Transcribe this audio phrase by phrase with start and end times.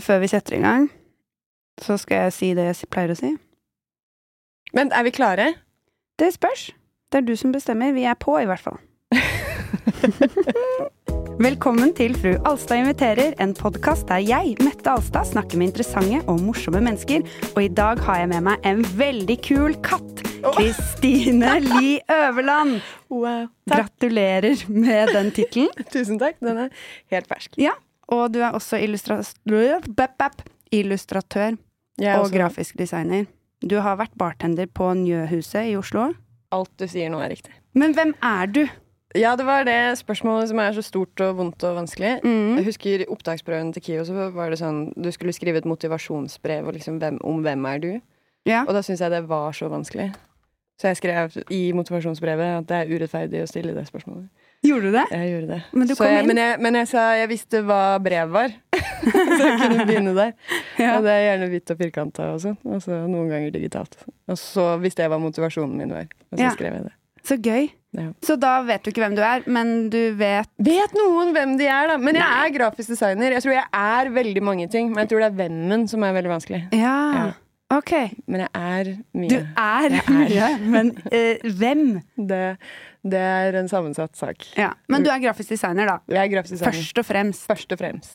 [0.00, 0.90] Før vi setter i gang,
[1.82, 3.32] så skal jeg si det jeg pleier å si.
[4.76, 5.54] Men er vi klare?
[6.18, 6.70] Det spørs.
[7.12, 7.94] Det er du som bestemmer.
[7.96, 8.78] Vi er på, i hvert fall.
[11.38, 16.40] Velkommen til Fru Alstad inviterer, en podkast der jeg, Mette Alstad, snakker med interessante og
[16.42, 17.22] morsomme mennesker.
[17.54, 20.24] Og i dag har jeg med meg en veldig kul katt.
[20.56, 22.80] Kristine Li Øverland.
[23.10, 23.46] Wow.
[23.70, 25.70] Gratulerer med den tittelen.
[25.94, 26.40] Tusen takk.
[26.42, 26.74] Den er
[27.14, 27.54] helt fersk.
[27.58, 27.78] Ja,
[28.08, 29.84] og du er også illustratør
[32.14, 33.26] og grafisk designer.
[33.64, 36.12] Du har vært bartender på Njøhuset i Oslo.
[36.54, 37.52] Alt du sier nå, er riktig.
[37.76, 38.62] Men hvem er du?
[39.16, 42.18] Ja, det var det spørsmålet som er så stort og vondt og vanskelig.
[42.24, 42.58] Mm.
[42.58, 47.00] Jeg husker opptaksprøven til KIO, så var det sånn Du skulle skrive et motivasjonsbrev liksom,
[47.00, 47.92] hvem, om hvem er du?
[48.48, 48.64] Ja.
[48.66, 50.10] Og da syns jeg det var så vanskelig.
[50.78, 54.28] Så jeg skrev i motivasjonsbrevet at det er urettferdig å stille det spørsmålet.
[54.66, 55.04] Gjorde du det?
[55.14, 55.58] Jeg gjorde det.
[55.72, 56.26] Men jeg.
[56.26, 58.54] Men jeg, men jeg sa jeg visste hva brev var.
[59.12, 60.32] så jeg kunne begynne der.
[60.78, 60.92] Ja.
[60.98, 62.54] Og det er gjerne hvitt og firkanta og sånn.
[62.70, 63.96] Og så noen ganger digitalt.
[64.30, 66.06] Og så visste jeg hva motivasjonen min var.
[66.30, 66.52] Og så Ja.
[66.54, 66.92] skrev jeg det.
[67.26, 67.66] Så gøy.
[67.98, 68.04] Ja.
[68.22, 71.66] Så da vet du ikke hvem du er, men du vet Vet noen hvem de
[71.66, 71.96] er, da?
[71.98, 72.46] Men jeg Nei.
[72.46, 73.32] er grafisk designer.
[73.34, 76.14] Jeg tror jeg er veldig mange ting, men jeg tror det er vennen som er
[76.18, 76.60] veldig vanskelig.
[76.76, 76.96] Ja.
[77.18, 77.26] Ja.
[77.74, 77.92] Ok.
[78.30, 79.28] Men jeg er mye.
[79.28, 80.12] Du er er.
[80.14, 81.82] mye, men uh, hvem?
[82.30, 82.42] Det,
[83.06, 84.42] det er en sammensatt sak.
[84.58, 84.72] Ja.
[84.90, 85.98] Men du er grafisk designer, da.
[86.10, 86.74] Jeg er grafisk designer.
[86.78, 87.46] Først og fremst.
[87.48, 88.14] Først og fremst.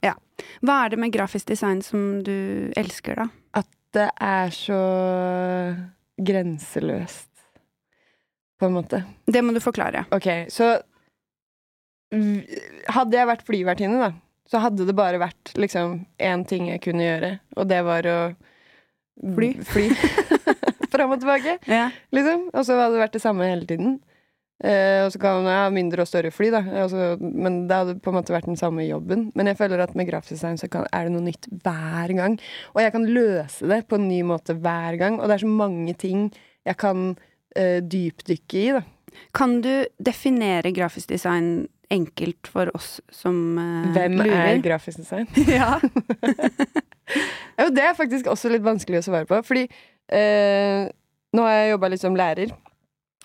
[0.62, 2.34] Hva er det med grafisk design som du
[2.78, 3.28] elsker, da?
[3.64, 4.82] At det er så
[6.22, 7.30] grenseløst,
[8.60, 9.04] på en måte.
[9.26, 10.06] Det må du forklare.
[10.14, 10.76] Ok, så
[12.14, 14.12] Hadde jeg vært flyvertinne, da,
[14.46, 18.18] så hadde det bare vært liksom én ting jeg kunne gjøre, og det var å
[19.14, 19.48] Fly.
[19.66, 19.88] Fly.
[20.94, 21.88] Fram og tilbake, Ja.
[22.14, 22.48] liksom.
[22.54, 24.00] Og så hadde det vært det samme hele tiden.
[24.64, 26.62] Eh, og så kan jeg ha mindre og større fly, da.
[26.86, 29.26] Altså, men det hadde på en måte vært den samme jobben.
[29.36, 32.38] Men jeg føler at med grafisk design så kan, er det noe nytt hver gang.
[32.72, 35.20] Og jeg kan løse det på en ny måte hver gang.
[35.20, 36.30] Og det er så mange ting
[36.64, 37.14] jeg kan
[37.60, 38.84] eh, dypdykke i, da.
[39.36, 39.72] Kan du
[40.02, 44.40] definere grafisk design enkelt for oss som eh, Hvem lurer?
[44.56, 45.28] er grafisk design?
[45.52, 45.76] ja.
[47.60, 49.38] Jo, det er faktisk også litt vanskelig å svare på.
[49.46, 50.88] Fordi eh,
[51.36, 52.56] nå har jeg jobba litt som lærer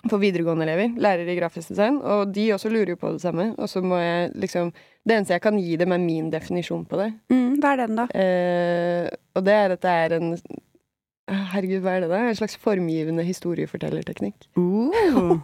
[0.07, 0.93] for videregående elever.
[0.95, 1.99] lærere i grafisk design.
[2.01, 3.53] Og de også lurer jo på det samme.
[3.57, 4.73] Og så må jeg liksom
[5.07, 7.13] Det eneste jeg kan gi dem, er min definisjon på det.
[7.31, 8.03] Mm, hva er den, da?
[8.13, 10.35] Eh, og det er at det er en
[11.29, 12.19] Herregud, hva er det da?
[12.25, 14.47] En slags formgivende historiefortellerteknikk.
[14.57, 15.37] Uh.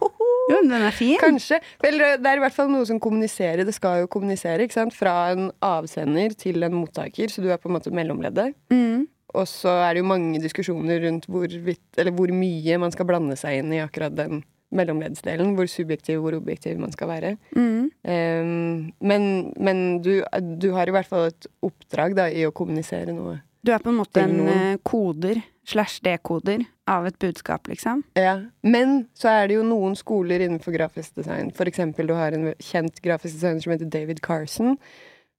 [0.50, 1.16] Jo, den er fin.
[1.18, 1.58] Kanskje.
[1.84, 3.64] Eller det er i hvert fall noe som kommuniserer.
[3.66, 4.94] Det skal jo kommunisere, ikke sant?
[4.94, 8.54] Fra en avsender til en mottaker, så du er på en måte mellomleddet.
[8.70, 9.06] Mm.
[9.34, 13.36] Og så er det jo mange diskusjoner rundt hvorvidt, eller hvor mye man skal blande
[13.38, 14.44] seg inn i akkurat den
[14.76, 15.54] mellomleddsdelen.
[15.58, 17.34] Hvor subjektiv, hvor objektiv man skal være.
[17.56, 17.90] Mm.
[18.06, 20.20] Um, men men du,
[20.62, 23.40] du har i hvert fall et oppdrag da, i å kommunisere noe.
[23.66, 28.04] Du er på en måte en eh, koder slash dekoder av et budskap, liksom.
[28.14, 28.36] Ja.
[28.62, 31.50] Men så er det jo noen skoler innenfor grafisk design.
[31.56, 34.76] For eksempel du har en kjent grafisk designer som heter David Carson.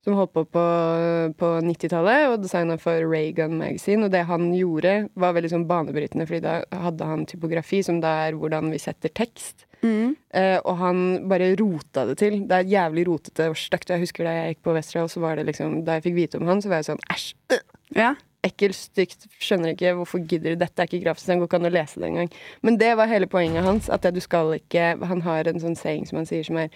[0.08, 0.62] Som holdt på på,
[1.36, 4.06] på 90-tallet og designa for Reagan Magazine.
[4.08, 8.14] Og det han gjorde, var veldig sånn banebrytende, fordi da hadde han typografi, som da
[8.30, 9.66] er hvordan vi setter tekst.
[9.84, 10.14] Mm.
[10.32, 12.40] Uh, og han bare rota det til.
[12.48, 13.92] Det er jævlig rotete og stygt.
[13.92, 16.40] Jeg husker da jeg gikk på Westerdal, så var det liksom Da jeg fikk vite
[16.40, 17.28] om han, så var jeg sånn æsj.
[17.58, 17.66] øh,
[18.00, 18.14] Ja.
[18.48, 19.26] Ekkelt, stygt.
[19.44, 19.92] Skjønner ikke.
[19.98, 20.62] Hvorfor gidder du?
[20.62, 21.28] Dette er ikke grafisk.
[21.28, 22.30] Det går ikke an å lese det engang.
[22.64, 23.90] Men det var hele poenget hans.
[23.92, 26.72] At du skal ikke Han har en sånn saying som han sier, som er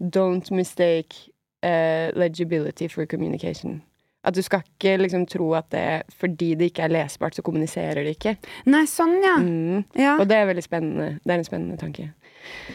[0.00, 1.28] Don't mistake
[1.66, 3.80] eh, legibility for communication.
[4.20, 5.84] At du skal ikke liksom tro at det
[6.20, 8.36] fordi det ikke er lesbart, så kommuniserer det ikke.
[8.68, 9.36] Nei, sånn, ja.
[9.40, 9.84] Mm.
[9.96, 10.18] ja.
[10.20, 11.10] Og det er veldig spennende.
[11.24, 12.10] Det er en spennende tanke.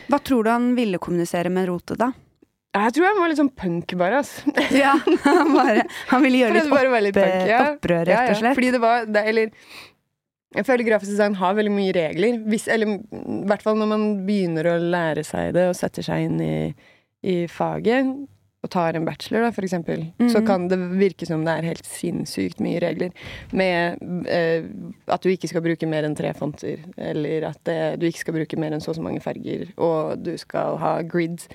[0.09, 2.11] Hva tror du han ville kommunisere med rotet, da?
[2.75, 4.21] Jeg tror han var litt sånn punk, bare.
[4.23, 4.53] Altså.
[4.83, 7.59] Ja, han, bare, han ville gjøre litt opp, litt punk, ja.
[7.75, 8.55] opprør, rett Ja, ja.
[8.57, 9.53] Fordi det var det, Eller
[10.55, 12.37] jeg føler grafisk design har veldig mye regler.
[12.47, 16.29] Hvis, eller i hvert fall når man begynner å lære seg det og setter seg
[16.29, 16.55] inn i,
[17.27, 18.11] i faget,
[18.65, 20.45] og tar en bachelor, da, for eksempel, så Mhm.
[20.47, 23.11] kan det virke som det er helt sinnssykt mye regler.
[23.53, 23.97] Med
[24.27, 24.63] eh,
[25.07, 28.33] at du ikke skal bruke mer enn tre fonter, eller at det, du ikke skal
[28.33, 31.45] bruke mer enn så og så mange farger, og du skal ha grid.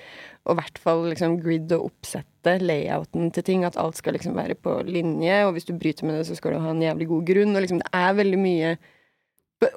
[0.47, 3.63] Og i hvert fall liksom grid og oppsette, layouten til ting.
[3.63, 6.53] At alt skal liksom være på linje, og hvis du bryter med det, så skal
[6.55, 7.55] du ha en jævlig god grunn.
[7.55, 8.77] Og liksom det er veldig mye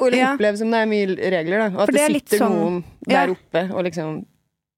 [0.01, 0.31] Og det Ja.
[0.33, 1.67] oppleves som det er mye regler, da.
[1.77, 3.27] Og at det, det er sitter sånn- noen Ja.
[3.27, 4.25] der oppe og liksom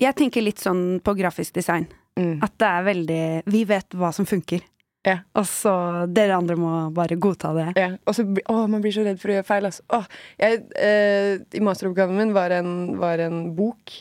[0.00, 1.86] Jeg tenker litt sånn på grafisk design.
[2.18, 2.38] Mm.
[2.44, 3.20] At det er veldig
[3.52, 4.64] Vi vet hva som funker.
[5.06, 5.20] Ja.
[5.38, 5.72] Og så
[6.10, 7.68] dere andre må bare godta det.
[7.78, 9.84] Ja, og så Å, man blir så redd for å gjøre feil, altså.
[9.94, 10.08] Åh,
[10.42, 13.94] jeg, eh, I masteroppgaven min var en, var en bok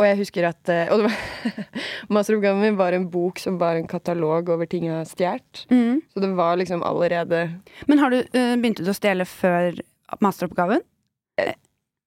[0.00, 1.04] og jeg husker at eh, Og
[2.16, 5.64] masteroppgaven min var en bok som var en katalog over ting jeg har stjålet.
[5.68, 6.00] Mm.
[6.08, 7.42] Så det var liksom allerede
[7.90, 9.76] Men har du uh, begynte du å stjele før
[10.24, 10.80] masteroppgaven?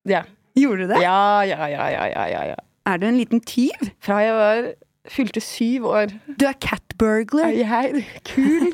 [0.09, 0.23] Ja.
[0.57, 1.03] Gjorde du det?
[1.03, 2.57] Ja, ja, ja, ja, ja, ja, ja.
[2.89, 3.93] Er du en liten tyv?
[4.03, 4.65] Fra jeg var
[5.09, 6.13] fylte syv år.
[6.39, 7.49] Du er cat burglar.
[7.51, 8.69] Er jeg kul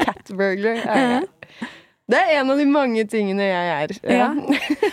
[0.00, 0.80] catburgler.
[0.90, 1.28] Er jeg.
[2.10, 3.92] Det er en av de mange tingene jeg er.
[4.10, 4.24] Ja.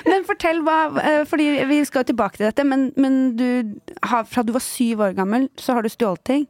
[0.05, 3.47] Men fortell hva eh, Fordi vi skal jo tilbake til dette, men, men du
[4.05, 6.45] har, fra du var syv år gammel, så har du stjålet ting.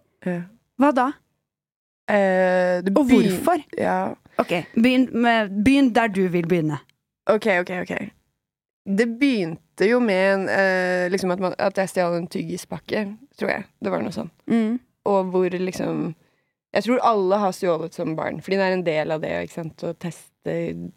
[0.77, 1.05] Hva da?
[2.11, 3.63] Eh, Og hvorfor?
[3.79, 4.13] Ja.
[4.43, 6.81] Ok, begynn, med, begynn der du vil begynne.
[7.31, 7.95] Ok, ok, ok.
[8.87, 13.01] Det begynte jo med en, eh, liksom at, man, at jeg stjal en tyggispakke,
[13.37, 13.65] tror jeg.
[13.83, 14.31] Det var noe sånt.
[14.49, 14.79] Mm.
[15.05, 16.15] Og hvor liksom
[16.73, 19.53] Jeg tror alle har stjålet som barn, fordi det er en del av det ikke
[19.55, 19.83] sant?
[19.87, 20.53] å teste,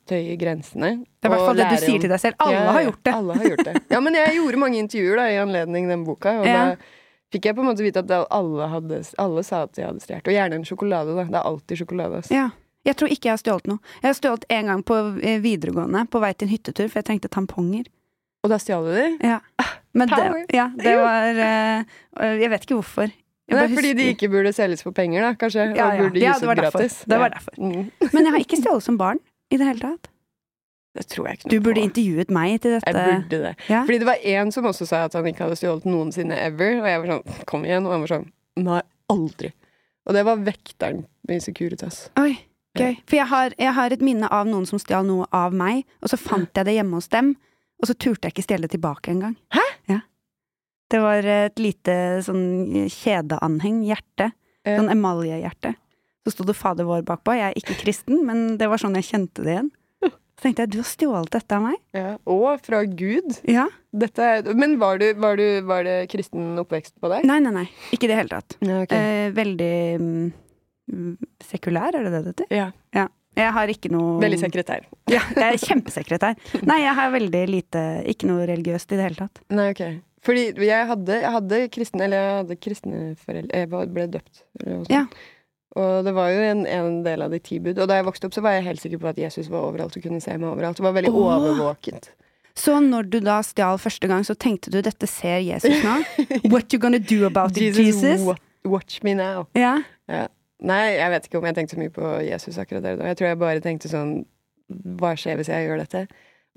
[0.06, 1.04] tøye grensene.
[1.20, 2.34] Det er i hvert fall det du sier om- til deg selv.
[2.38, 3.14] Alle Ja, har ja, det.
[3.14, 3.82] Alle har gjort det.
[3.90, 6.74] Ja, men jeg gjorde mange intervjuer da, i anledning den boka, og Ja.
[6.74, 6.76] da
[7.32, 10.26] fikk jeg på en måte vite at alle, hadde, alle sa at de hadde stjålet.
[10.26, 11.24] Og gjerne en sjokolade, da.
[11.24, 12.16] Det er alltid sjokolade.
[12.16, 12.30] Altså.
[12.34, 12.50] Ja.
[12.88, 13.78] Jeg tror ikke jeg har stjålet noe.
[14.00, 17.08] Jeg har stjålet en gang på eh, videregående, på vei til en hyttetur, for jeg
[17.10, 17.88] trengte tamponger.
[18.40, 19.08] Og da stjal du de?
[19.26, 19.40] Ja.
[19.92, 20.20] Men det,
[20.54, 23.10] ja, det var uh, Jeg vet ikke hvorfor.
[23.50, 25.66] Det er fordi de ikke burde selges for penger, da, kanskje?
[25.74, 26.96] Ja, og burde Ja, gis det var ut gratis.
[27.04, 27.34] Det var Ja.
[27.34, 27.58] derfor.
[27.58, 27.90] Mm.
[28.14, 29.18] Men jeg har ikke stjålet som barn
[29.50, 30.08] i det hele tatt.
[30.96, 31.86] Det tror jeg ikke noe Du burde på.
[31.90, 32.90] intervjuet meg til dette.
[32.94, 33.52] Jeg burde det.
[33.68, 33.82] Ja.
[33.86, 36.78] Fordi det var en som også sa at han ikke hadde stjålet noensinne ever.
[36.80, 37.86] Og jeg var sånn kom igjen.
[37.86, 38.26] Og han var sånn
[38.64, 38.80] nei,
[39.12, 39.52] aldri.
[40.06, 42.06] Og det var vekteren i Securitas.
[42.22, 42.38] Oi,
[42.78, 42.98] gøy.
[43.08, 46.12] For jeg har, jeg har et minne av noen som stjal noe av meg, og
[46.12, 47.34] så fant jeg det hjemme hos dem,
[47.80, 49.36] og så turte jeg ikke stjele det tilbake engang.
[49.88, 50.02] Ja.
[50.90, 51.94] Det var et lite
[52.26, 54.32] sånn kjedeanheng, hjerte.
[54.66, 54.74] Ja.
[54.74, 55.76] Sånn emaljehjerte.
[56.26, 57.32] Så sto det Fader vår bakpå.
[57.38, 59.70] Jeg er ikke kristen, men det var sånn jeg kjente det igjen.
[60.40, 61.80] Så tenkte jeg, du har stjålet dette av meg?
[61.92, 62.10] Ja.
[62.32, 63.34] Og fra Gud.
[63.44, 63.66] Ja.
[63.92, 67.26] Dette men var, du, var, du, var det kristen oppvekst på deg?
[67.28, 67.64] Nei, nei, nei.
[67.92, 68.56] Ikke i det hele tatt.
[68.64, 69.26] Ja, okay.
[69.26, 70.30] Eh, veldig mm,
[71.44, 72.52] sekulær, er det det det heter?
[73.00, 73.06] ja.
[73.38, 74.80] Jeg har ikke noe Veldig sekretær.
[75.08, 76.34] Ja, jeg er kjempesekretær.
[76.66, 79.38] Nei, jeg har veldig lite Ikke noe religiøst i det hele tatt.
[79.54, 79.82] Nei, ok.
[80.26, 84.42] Fordi jeg hadde, jeg hadde kristne Eller jeg hadde kristne foreldre Jeg ble døpt.
[84.90, 85.04] Ja.
[85.78, 87.78] Og det var jo en, en del av de ti bud.
[87.78, 89.94] Og da jeg vokste opp, så var jeg helt sikker på at Jesus var overalt
[89.96, 90.82] og kunne se meg overalt.
[90.82, 91.30] Det var veldig Åh.
[91.38, 92.10] overvåket.
[92.58, 95.94] Så når du da stjal første gang, så tenkte du dette ser Jesus nå?
[96.52, 98.26] What you gonna do about it, Jesus?
[98.26, 98.36] wa-
[98.66, 99.46] watch me now.
[99.54, 99.78] Ja.
[100.66, 102.98] Nei, jeg vet ikke om jeg tenkte så mye på Jesus akkurat der.
[102.98, 103.12] og da.
[103.12, 104.18] Jeg tror jeg bare tenkte sånn
[105.00, 106.04] Hva skjer hvis jeg gjør dette?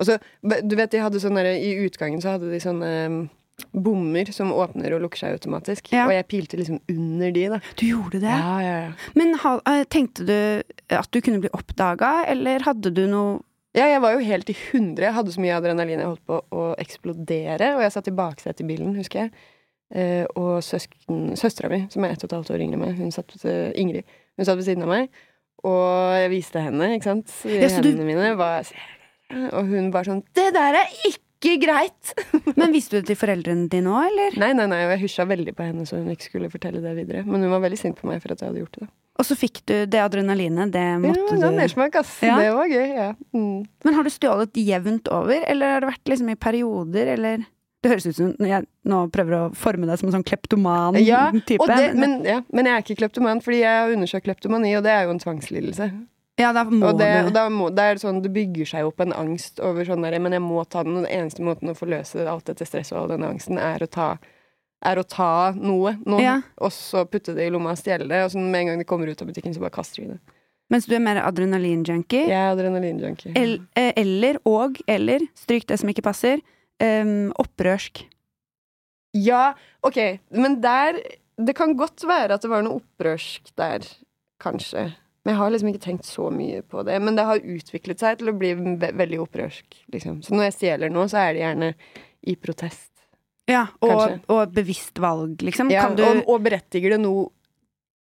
[0.02, 3.18] Og så, du vet, de hadde sånn derre I utgangen så hadde de sånne um,
[3.72, 5.92] bommer som åpner og lukker seg automatisk.
[5.94, 6.08] Ja.
[6.08, 7.60] Og jeg pilte liksom under de, da.
[7.80, 8.34] Du gjorde det?
[8.34, 9.12] Ja, ja, ja.
[9.20, 10.38] Men ha, eh, tenkte du
[10.98, 13.42] at du kunne bli oppdaga, eller hadde du noe
[13.74, 15.08] Ja, jeg var jo helt i hundre.
[15.08, 15.98] Jeg hadde så mye adrenalin.
[15.98, 17.72] Jeg holdt på å eksplodere.
[17.74, 19.32] Og jeg satt i baksetet i bilen, husker jeg.
[19.94, 22.96] Eh, og søsken, søstera mi, som er ett og et halvt år yngre enn meg,
[22.98, 24.08] hun satt, eh, Ingrid,
[24.40, 25.12] hun satt ved siden av meg.
[25.64, 27.30] Og jeg viste henne, ikke sant.
[27.46, 28.66] Ja, så du- Hendene mine var
[29.54, 32.14] Og hun var sånn Det der er ikke greit!
[32.60, 34.36] Men viste du det til foreldrene dine òg, eller?
[34.40, 36.94] Nei, nei, nei, og jeg hysja veldig på henne så hun ikke skulle fortelle det
[36.98, 37.24] videre.
[37.26, 38.90] Men hun var veldig sint på meg for at jeg hadde gjort det.
[39.20, 42.14] Og så fikk du det adrenalinet, det måtte Ja, det var du mersmak, ass.
[42.26, 42.38] Ja.
[42.42, 43.10] Det var gøy, ja.
[43.34, 43.66] Mm.
[43.86, 47.46] Men har du stjålet jevnt over, eller har det vært liksom i perioder, eller
[47.84, 51.26] Det høres ut som jeg nå prøver å forme deg som en sånn kleptoman Ja,
[52.00, 55.04] men, ja, men jeg er ikke kleptoman, fordi jeg har undersøkt kleptomani, og det er
[55.04, 55.90] jo en tvangslidelse.
[56.40, 59.12] ja, da må Og, det, og da må, det sånn, det bygger seg opp en
[59.14, 62.24] angst over sånn der, men jeg må ta den, og den eneste måten å forløse
[62.24, 64.14] alt dette stresset og all denne angsten, er å ta,
[64.84, 66.38] er å ta noe noe Ja.
[66.58, 68.88] og så putte det i lomma og stjele det, og så med en gang det
[68.88, 70.20] kommer ut av butikken, så bare kaster vi det.
[70.72, 72.30] Mens du er mer adrenalinjunkie.
[72.32, 73.36] Jeg er adrenalinjunkie.
[73.38, 76.40] El, eh, eller og eller, stryk det som ikke passer,
[76.82, 78.06] em, opprørsk.
[79.14, 79.54] Ja,
[79.86, 80.98] ok, men der
[81.38, 83.82] Det kan godt være at det var noe opprørsk der,
[84.40, 84.84] kanskje.
[85.26, 87.00] Men jeg har liksom ikke tenkt så mye på det.
[87.02, 89.66] Men det har utviklet seg til å bli ve veldig opprørsk,
[89.96, 90.20] liksom.
[90.22, 91.70] Så når jeg stjeler noe, så er det gjerne
[92.30, 92.92] i protest.
[93.50, 95.72] Ja, og, og bevisst valg, liksom.
[95.74, 97.32] Ja, kan du, og, og berettiger det noe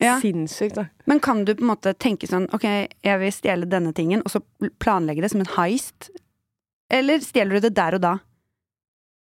[0.00, 0.16] Ja.
[0.22, 0.86] sinnssykt, da.
[1.10, 2.62] men kan du på en måte tenke sånn Ok,
[3.02, 4.40] jeg vil stjele denne tingen, og så
[4.78, 6.08] planlegge det som en heist?
[6.88, 8.12] Eller stjeler du det der og da?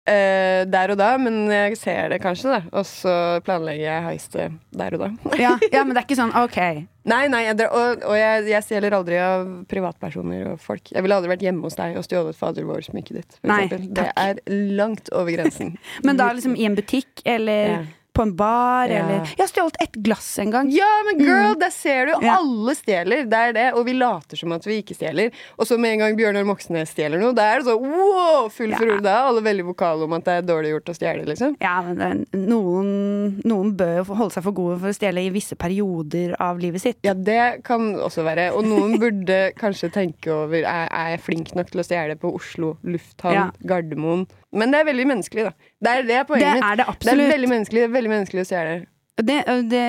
[0.07, 2.61] Eh, der og da, men jeg ser det kanskje, da.
[2.79, 3.13] Og så
[3.47, 5.09] planlegger jeg heistet der og da.
[5.43, 6.61] Ja, ja men det er ikke sånn ok.
[7.07, 10.91] Nei, nei, jeg, og, og jeg, jeg stjeler aldri av privatpersoner og folk.
[10.95, 13.37] Jeg ville aldri vært hjemme hos deg og stjålet Fader vår-smykket ditt.
[13.47, 14.41] Nei, det er
[14.79, 15.77] langt over grensen.
[16.07, 17.85] Men da liksom i en butikk, eller Ja.
[18.17, 19.03] På en bar, Ja.
[19.05, 20.71] eller Jeg har stjålet ett glass en gang.
[20.73, 22.15] Ja, men girl, der ser du!
[22.17, 22.25] Mm.
[22.27, 22.37] Ja.
[22.41, 23.27] Alle stjeler.
[23.29, 23.67] Det er det.
[23.77, 25.31] Og vi later som at vi ikke stjeler.
[25.59, 28.49] Og så med en gang Bjørnar Moxnes stjeler noe, da er det så wow!
[28.57, 28.81] Full Ja.
[29.05, 31.57] Da er alle veldig vokale om at det er dårlig gjort å stjele, liksom.
[31.61, 35.57] Ja, men noen, noen bør jo holde seg for gode for å stjele i visse
[35.59, 36.99] perioder av livet sitt.
[37.07, 38.49] Ja, det kan også være.
[38.57, 42.33] Og noen burde kanskje tenke over er, er jeg flink nok til å stjele på
[42.37, 43.53] Oslo lufthavn.
[43.67, 44.27] Gardermoen.
[44.53, 45.53] Men det er veldig menneskelig, da.
[45.83, 47.33] Det er det poenget Det er det Det er absolutt.
[47.33, 48.77] veldig menneskelig, det er veldig menneskelig å stjele.
[49.17, 49.37] Det,
[49.73, 49.81] det,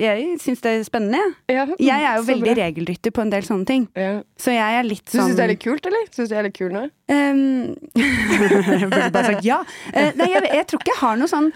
[0.00, 1.20] jeg syns det er spennende.
[1.52, 2.54] Ja, Jeg er jo veldig bra.
[2.64, 3.82] regelrytter på en del sånne ting.
[3.94, 4.22] Ja.
[4.40, 6.06] Så jeg er litt sånn Du syns det er litt kult, eller?
[6.08, 6.86] Syns du jeg er litt kul nå?
[7.12, 9.58] Um, Jeg burde bare sagt ja.
[9.92, 11.50] Uh, nei, jeg, jeg tror ikke jeg har noe sånn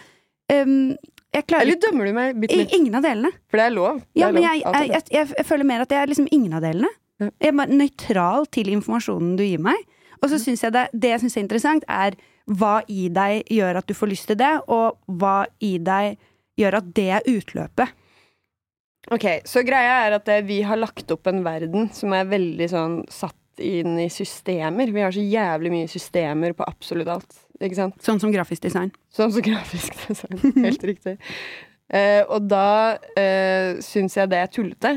[0.53, 0.77] um,
[1.41, 2.77] Eller dømmer du meg bitte litt?
[2.77, 3.33] Ingen av delene.
[3.49, 3.99] For det er lov.
[4.05, 4.53] Det Ja, er men lov.
[4.53, 6.93] jeg, er jeg, jeg, føler mer at jeg er liksom ingen av delene.
[7.25, 9.77] Jeg er bare nøytral til informasjonen du gir meg.
[10.21, 13.81] Og så syns jeg det, det jeg syns er interessant, er hva i deg gjør
[13.81, 16.19] at du får lyst til det, og hva i deg
[16.57, 18.05] gjør at det er utløpet.
[19.15, 22.67] Ok, Så greia er at eh, vi har lagt opp en verden som er veldig
[22.73, 24.91] sånn satt inn i systemer.
[24.93, 27.39] Vi har så jævlig mye systemer på absolutt alt.
[27.61, 28.01] Ikke sant?
[28.05, 28.91] Sånn som grafisk design.
[29.15, 30.43] Sånn som grafisk design.
[30.67, 31.17] Helt riktig.
[31.87, 34.93] Uh, og da uh, syns jeg det er tullete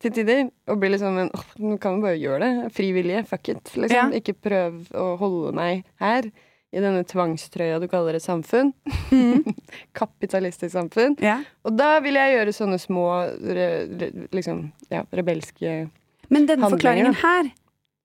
[0.00, 0.44] til tider.
[0.68, 2.70] Og blir litt sånn men åh, nå kan vi bare gjøre det.
[2.76, 3.24] Frivillige.
[3.32, 3.72] Fuck it.
[3.72, 3.96] Liksom.
[3.96, 4.06] Ja.
[4.20, 6.30] Ikke prøv å holde meg her.
[6.72, 8.72] I denne tvangstrøya du kaller et samfunn.
[9.10, 9.54] Mhm.
[10.00, 11.16] Kapitalistisk samfunn.
[11.22, 11.40] Ja.
[11.66, 13.06] Og da vil jeg gjøre sånne små
[13.42, 13.66] re,
[14.00, 15.88] re, liksom, ja, rebelske
[16.30, 17.50] Men denne Handlinger, forklaringen her,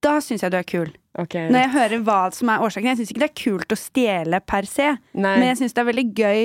[0.06, 0.90] da syns jeg du er kul.
[1.22, 1.48] Okay.
[1.54, 2.90] Når jeg hører hva som er årsaken.
[2.92, 5.36] Jeg syns ikke det er kult å stjele per se, Nei.
[5.40, 6.42] men jeg syns det er veldig gøy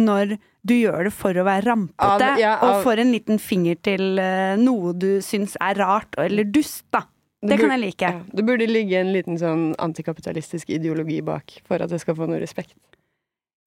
[0.00, 3.36] når du gjør det for å være rampete, Av- ja, av- og for en liten
[3.42, 7.02] finger til eh, noe du syns er rart eller dust, da.
[7.44, 8.08] Det kan jeg like.
[8.08, 12.28] Ja, det burde ligge en liten sånn antikapitalistisk ideologi bak for at jeg skal få
[12.30, 12.72] noe respekt.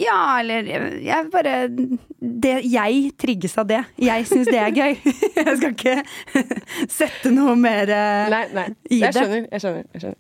[0.02, 3.80] Ja, eller jeg, jeg bare det, Jeg trigges av det.
[3.98, 4.94] Jeg syns det er gøy.
[5.48, 5.96] Jeg skal ikke
[7.00, 8.68] sette noe mer eh, Nei, nei.
[8.94, 9.24] i Jeg det.
[9.24, 9.48] skjønner.
[9.56, 10.20] Jeg skjønner, jeg skjønner.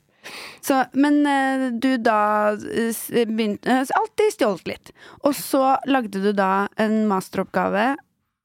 [0.65, 2.17] Så, men eh, du da
[2.57, 4.91] eh, begynte Alltid stjålet litt.
[5.29, 7.91] Og så lagde du da en masteroppgave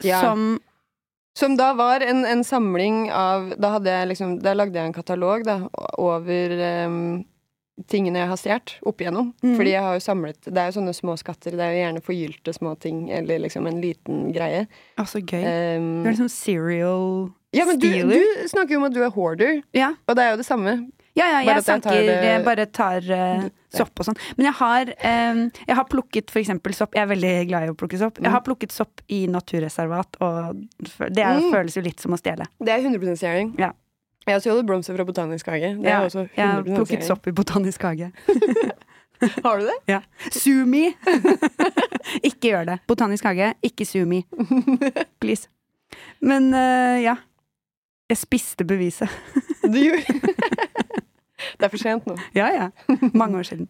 [0.05, 0.21] Ja.
[0.21, 0.59] som
[1.39, 4.97] Som da var en, en samling av Da, hadde jeg liksom, da lagde jeg en
[4.97, 5.63] katalog da,
[6.01, 7.23] over um,
[7.89, 9.31] tingene jeg har stjålet opp igjennom.
[9.41, 9.55] Mm.
[9.57, 11.57] Fordi jeg har jo samlet Det er jo sånne små skatter.
[11.57, 14.67] Det er jo gjerne forgylte små ting, eller liksom en liten greie.
[15.01, 15.41] Å, så gøy.
[15.43, 19.11] Um, Du er liksom serial ja, men du, du snakker jo om at du er
[19.13, 20.73] hoarder, Ja, og det er jo det samme.
[21.15, 24.17] Ja, ja jeg at jeg tar bare tar uh, sopp og sånn.
[24.39, 24.93] Men jeg har,
[25.33, 26.95] um, jeg har plukket eksempel sopp.
[26.97, 28.19] Jeg er veldig glad i å plukke sopp.
[28.21, 28.33] Jeg Mm.
[28.33, 30.63] har plukket sopp i naturreservat, og
[31.13, 31.51] det er, Mm.
[31.53, 32.47] føles jo litt som å stjele.
[32.61, 33.55] Det er 100 stjeling.
[33.59, 33.73] Ja.
[34.27, 35.75] Jeg har stjålet blomster fra Botanisk hage.
[35.83, 38.13] Det Ja, er også 100 Jeg har plukket sopp i Botanisk hage.
[39.45, 39.79] Har du det?
[39.87, 40.01] Ja.
[40.31, 40.95] Sumi!
[42.27, 42.79] ikke gjør det.
[42.89, 44.25] Botanisk hage, ikke Sumi.
[45.21, 45.49] Please.
[46.21, 47.17] Men uh, ja.
[48.11, 49.09] Jeg spiste beviset.
[49.63, 50.19] Du gjorde
[51.59, 52.17] Det er for sent nå.
[52.37, 52.71] Ja, ja.
[53.15, 53.69] Mange år siden.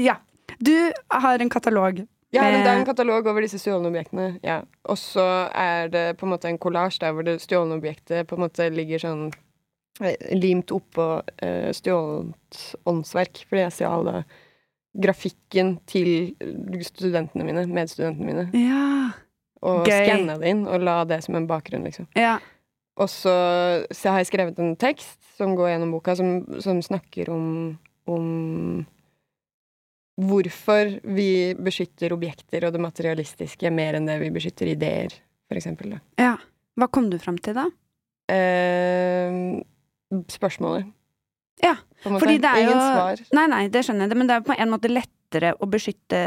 [0.00, 0.18] Ja.
[0.58, 0.74] Du
[1.12, 2.02] har en katalog.
[2.30, 4.26] Ja, men det er en katalog over disse stjålne objektene.
[4.46, 4.60] Ja.
[4.86, 5.24] Og så
[5.56, 8.68] er det på en måte en kollasj der hvor det stjålne objektet på en måte
[8.70, 9.24] ligger sånn
[10.02, 13.42] eh, limt oppå uh, stjålent åndsverk.
[13.50, 14.22] Fordi jeg stjal da
[15.06, 16.32] grafikken til
[16.86, 19.10] studentene mine, medstudentene mine, Ja.
[19.62, 22.08] og skanna det inn og la det som en bakgrunn, liksom.
[22.18, 22.38] ja.
[22.98, 23.32] Og så,
[23.94, 27.78] så har jeg skrevet en tekst som går gjennom boka, som, som snakker om,
[28.10, 28.84] om
[30.20, 35.14] hvorfor vi beskytter objekter og det materialistiske mer enn det vi beskytter ideer,
[35.48, 35.94] for eksempel.
[35.96, 36.00] Da.
[36.20, 36.34] ja.
[36.78, 37.64] Hva kom du fram til, da?
[38.30, 39.60] Eh,
[40.32, 40.86] spørsmålet.
[41.60, 43.22] Ja, fordi det er Ingen jo- svar.
[43.36, 46.20] Nei, nei, det skjønner jeg, men det er på en måte lettere å beskytte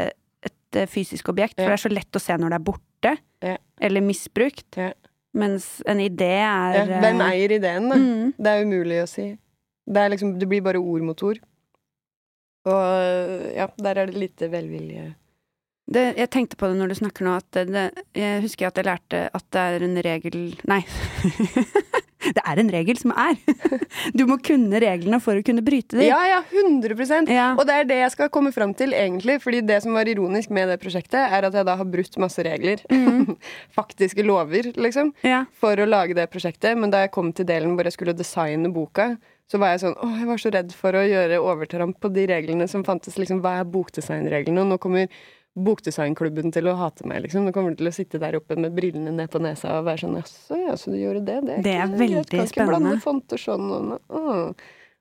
[0.44, 3.14] et eh, fysisk objekt, for det er så lett å se når det er borte,
[3.42, 3.56] Ja.
[3.80, 4.68] eller misbrukt.
[4.78, 4.92] Ja.
[5.34, 7.96] Mens en idé er Ja, hvem eh, eier ideen, da?
[7.98, 9.24] mm, Det er umulig å si.
[9.84, 11.40] Det, liksom, det blir bare ord mot ord.
[12.64, 15.10] Og ja, der er det lite velvilje.
[15.86, 17.84] Det, Jeg tenkte på det når du snakker nå, at det,
[18.16, 20.38] jeg husker at jeg lærte at det er en regel
[20.70, 20.80] Nei.
[22.24, 23.36] det er en regel som er!
[24.16, 26.06] Du må kunne reglene for å kunne bryte dem.
[26.08, 27.50] Ja, ja, 100 Ja.
[27.58, 29.38] Og det er det jeg skal komme fram til, egentlig.
[29.44, 32.44] Fordi det som var ironisk med det prosjektet, er at jeg da har brutt masse
[32.46, 32.80] regler.
[32.90, 33.36] Mm.
[33.78, 35.12] Faktiske lover, liksom.
[35.26, 35.44] ja.
[35.60, 36.78] For å lage det prosjektet.
[36.80, 39.14] Men da jeg kom til delen hvor jeg skulle designe boka,
[39.50, 42.28] så var jeg sånn Åh, jeg var så redd for å gjøre overtramp på de
[42.30, 43.18] reglene som fantes.
[43.20, 44.64] Liksom, hva er bokdesignreglene?
[44.64, 45.10] Og nå kommer
[45.54, 47.44] Bokdesignklubben til å hate meg, liksom.
[47.46, 50.02] Nå kommer du til å sitte der oppe med brillene ned på nesa og være
[50.02, 51.40] sånn Jaså, ja, så du gjorde det?
[51.46, 52.80] Det er, Det er ikke- veldig jeg kan ikke spennende.
[52.80, 54.54] blande fonter sånn og nå-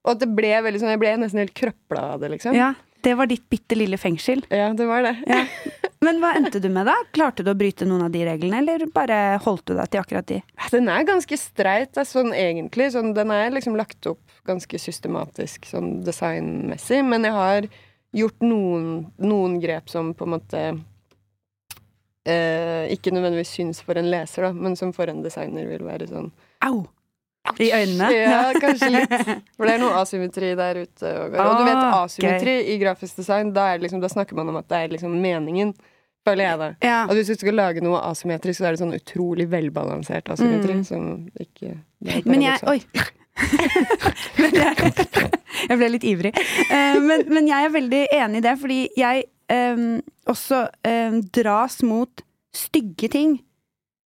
[0.06, 2.54] Og at det ble veldig sånn Jeg ble nesten helt krøpla av det, liksom.
[2.56, 2.74] ja.
[3.04, 4.44] Det var ditt bitte lille fengsel.
[4.50, 5.18] Ja, det var det.
[5.28, 5.46] Ja.
[6.02, 6.94] Men hva endte du med, da?
[7.12, 10.26] Klarte du å bryte noen av de reglene, eller bare holdt du deg til akkurat
[10.26, 10.42] de?
[10.72, 12.92] Den er ganske streit, sånn egentlig.
[12.94, 17.04] Sånn, den er liksom lagt opp ganske systematisk sånn designmessig.
[17.04, 17.68] Men jeg har
[18.14, 18.90] gjort noen,
[19.22, 20.64] noen grep som på en måte
[22.30, 26.10] eh, ikke nødvendigvis syns for en leser, da, men som for en designer vil være
[26.12, 26.30] sånn
[26.64, 26.84] Au!
[27.60, 28.08] I øynene?
[28.24, 29.14] Ja, kanskje litt.
[29.58, 31.10] For det er noe asymmetri der ute.
[31.10, 34.54] Og, og du vet, asymmetri asymmetri i grafisk design, da, det liksom, da snakker man
[34.54, 35.74] om at det er liksom meningen.
[36.24, 36.70] Føler jeg, da.
[36.80, 37.02] Ja.
[37.04, 40.78] At hvis du skal lage noe asymmetrisk, så er det sånn utrolig velbalansert asymmetri.
[40.80, 40.86] Mm.
[40.88, 41.76] Som ikke
[42.32, 42.64] Men jeg.
[42.72, 42.80] Oi!
[44.40, 44.94] Men jeg,
[45.70, 46.34] jeg ble litt ivrig.
[46.70, 49.88] Eh, men, men jeg er veldig enig i det, fordi jeg um,
[50.30, 52.24] også um, dras mot
[52.56, 53.40] stygge ting.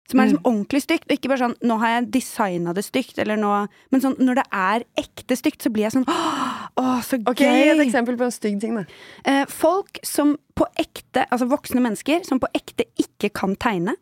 [0.04, 3.16] Som er liksom ordentlig stygt, og ikke bare sånn 'nå har jeg designa det stygt',
[3.22, 3.52] eller nå
[3.88, 7.46] Men sånn når det er ekte stygt, så blir jeg sånn 'å, så Ok, Gi
[7.48, 7.86] et gøy'.
[7.86, 9.46] eksempel på en stygg ting, da.
[9.48, 13.96] Folk som på ekte, altså voksne mennesker, som på ekte ikke kan tegne.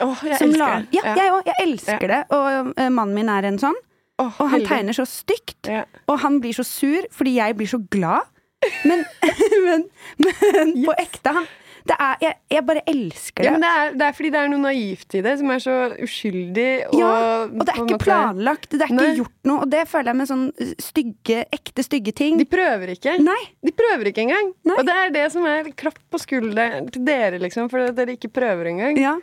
[0.00, 0.94] Åh, jeg elsker lar- det.
[1.00, 1.42] Ja, jeg òg.
[1.50, 2.20] Jeg elsker det.
[2.30, 3.74] Og uh, mannen min er en sånn.
[4.20, 5.70] Åh, Og han tegner så stygt.
[5.70, 5.84] Ja.
[6.10, 8.28] Og han blir så sur fordi jeg blir så glad.
[8.84, 9.06] Men,
[9.66, 9.86] men,
[10.20, 11.46] men på ekte han,
[11.88, 13.52] det er, jeg, jeg bare elsker Ja, det.
[13.56, 15.76] men det er, det er fordi det er noe naivt i det, som er så
[16.04, 16.66] uskyldig.
[16.90, 17.12] Og, Ja,
[17.46, 19.14] og det er ikke måte- planlagt, det er ikke Nei.
[19.16, 19.62] gjort noe.
[19.64, 20.44] Og det føler jeg med sånn
[20.84, 22.36] stygge, ekte stygge ting.
[22.38, 23.16] De prøver ikke.
[23.24, 23.38] Nei.
[23.64, 24.52] De prøver ikke engang.
[24.68, 24.76] Nei.
[24.76, 28.28] Og det er det som er klapp på skulderen til dere, liksom, for dere ikke
[28.36, 29.00] prøver engang.
[29.00, 29.16] Ja,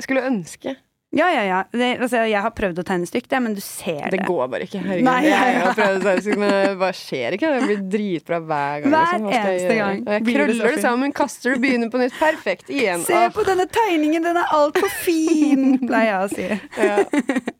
[0.00, 0.74] Jeg skulle ønske.
[1.12, 1.42] Ja, ja.
[1.44, 1.58] ja.
[1.72, 4.18] Det, altså, jeg har prøvd å tegne stygt, men du ser det.
[4.18, 4.80] Det går bare ikke.
[4.82, 5.06] Herregud.
[5.08, 7.50] Nei, ja, Jeg har prøvd å tegne stygt, men det bare skjer ikke.
[7.56, 8.94] Det blir dritbra hver gang.
[8.94, 9.28] Hver liksom.
[9.42, 12.16] Eneste gang Og jeg krøller det sammen, kaster det, begynner på nytt.
[12.20, 12.72] Perfekt.
[12.72, 13.04] Igjen.
[13.08, 16.48] Se på denne tegningen, den er altfor fin, pleier jeg å si.
[16.80, 16.96] ja.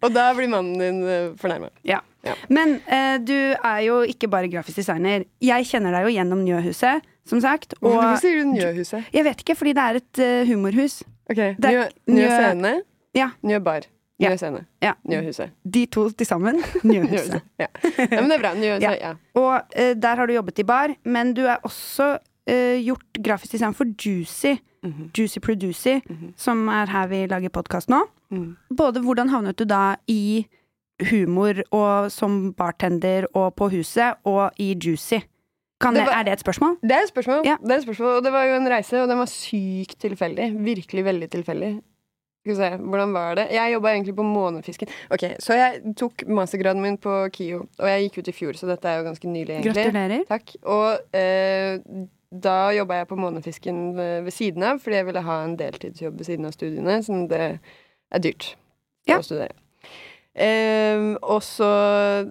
[0.03, 1.71] Og da blir mannen din fornærma.
[1.87, 2.01] Ja.
[2.23, 2.37] Ja.
[2.55, 5.25] Men eh, du er jo ikke bare grafisk designer.
[5.43, 7.75] Jeg kjenner deg jo gjennom Njøhuset, som sagt.
[7.81, 9.09] Og Hvorfor sier du Njøhuset?
[9.15, 11.01] jeg vet ikke, fordi det er et uh, humorhus.
[11.33, 12.73] Ok, Njø Njø- scene,
[13.15, 13.31] Ja.
[13.43, 13.87] Njø bar.
[14.23, 14.31] Ja.
[15.09, 15.51] Njøhuset.
[15.75, 16.61] De to til sammen.
[16.87, 17.41] Njøhuset.
[17.59, 17.67] Ja.
[17.99, 18.53] ja, men det er bra.
[18.55, 19.15] Njøhuset, Ja.
[19.35, 23.53] Og uh, der har du jobbet i bar, men du er også uh, gjort grafisk
[23.53, 24.55] design for Juicy.
[24.83, 25.11] Mhm.
[25.19, 26.33] Juicy Producy, Mhm.
[26.37, 28.01] som er her vi lager podkast nå.
[28.31, 28.57] Mm.
[28.77, 30.47] Både hvordan havnet du da i
[31.11, 35.21] humor og som bartender og på huset, og i Juicy?
[35.81, 36.77] Kan Det det, er det et spørsmål?
[36.83, 37.41] Det er et spørsmål.
[37.45, 37.57] Ja.
[37.63, 38.09] Det er et spørsmål.
[38.17, 40.53] Og det var jo en reise, og den var sykt tilfeldig.
[40.65, 41.73] Virkelig veldig tilfeldig.
[42.43, 43.45] Skal vi se, hvordan var det?
[43.55, 44.89] Jeg jobba egentlig på Månefisken.
[45.15, 48.67] Ok, Så jeg tok mastergraden min på KIO, og jeg gikk ut i fjor, så
[48.67, 49.75] dette er jo ganske nylig, egentlig.
[49.87, 50.25] Gratulerer.
[50.27, 50.57] Takk.
[50.67, 51.79] Og eh,
[52.43, 56.27] da jobba jeg på Månefisken ved, siden av, fordi jeg ville ha en deltidsjobb ved
[56.33, 57.43] siden av studiene, så det
[58.11, 58.57] er dyrt
[59.07, 59.19] Ja.
[59.21, 59.55] å studere.
[60.33, 61.67] Ehm, og så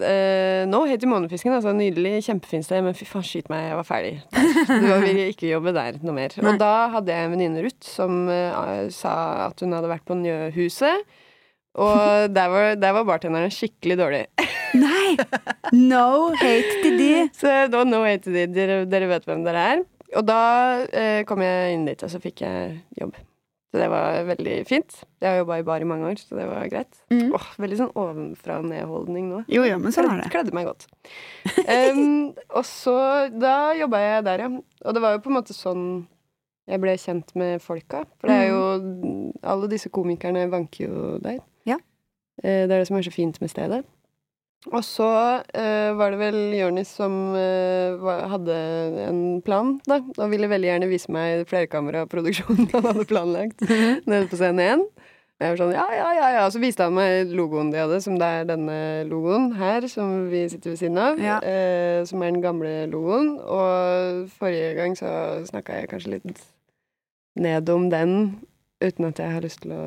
[0.02, 3.86] eh, Nå heter Månefisken, altså nydelig, kjempefint sted, men fy faen, skyt meg, jeg var
[3.86, 4.14] ferdig.
[4.72, 6.34] Du ville ikke jobbe der noe mer.
[6.38, 6.48] Nei.
[6.50, 9.14] Og da hadde jeg en venninne, Ruth, som eh, sa
[9.50, 11.06] at hun hadde vært på Njøhuset.
[11.82, 14.26] Og der var, der var bartenderen skikkelig dårlig.
[14.76, 15.16] Nei!
[15.76, 17.12] No hate til de.
[17.40, 18.48] Så da no hate to de.
[18.52, 19.84] Dere, dere vet hvem dere er.
[20.20, 20.42] Og da
[20.92, 23.16] eh, kom jeg inn dit, og så fikk jeg jobb.
[23.72, 24.98] Så det var veldig fint.
[25.24, 26.98] Jeg har jobba i bar i mange år, så det var greit.
[27.14, 27.30] Mm.
[27.38, 29.44] Åh, veldig sånn ovenfra og ned-holdning nå.
[29.48, 30.26] Jo, jo, men sånn er det.
[30.26, 30.32] det.
[30.34, 30.90] kledde meg godt.
[31.64, 32.96] Um, og så
[33.32, 34.50] Da jobba jeg der, ja.
[34.84, 35.86] Og det var jo på en måte sånn
[36.70, 38.04] jeg ble kjent med folka.
[38.20, 41.40] For det er jo Alle disse komikerne vanker jo der.
[41.68, 41.80] Ja.
[42.44, 43.82] Eh, det er det som er så fint med stedet.
[44.70, 45.08] Og så
[45.58, 48.58] eh, var det vel Jonis som eh, var, hadde
[49.08, 49.98] en plan, da.
[50.20, 54.86] Og ville veldig gjerne vise meg flerkameraproduksjonen han hadde planlagt nede på scene 1.
[55.42, 56.46] Og jeg var sånn, ja, ja, ja, ja.
[56.54, 58.78] Så viste han meg logoen de hadde, som det er denne
[59.10, 61.18] logoen her, som vi sitter ved siden av.
[61.18, 61.40] Ja.
[61.42, 63.34] Eh, som er den gamle logoen.
[63.42, 65.10] Og forrige gang så
[65.50, 66.46] snakka jeg kanskje litt
[67.42, 68.14] ned om den,
[68.86, 69.84] uten at jeg har lyst til å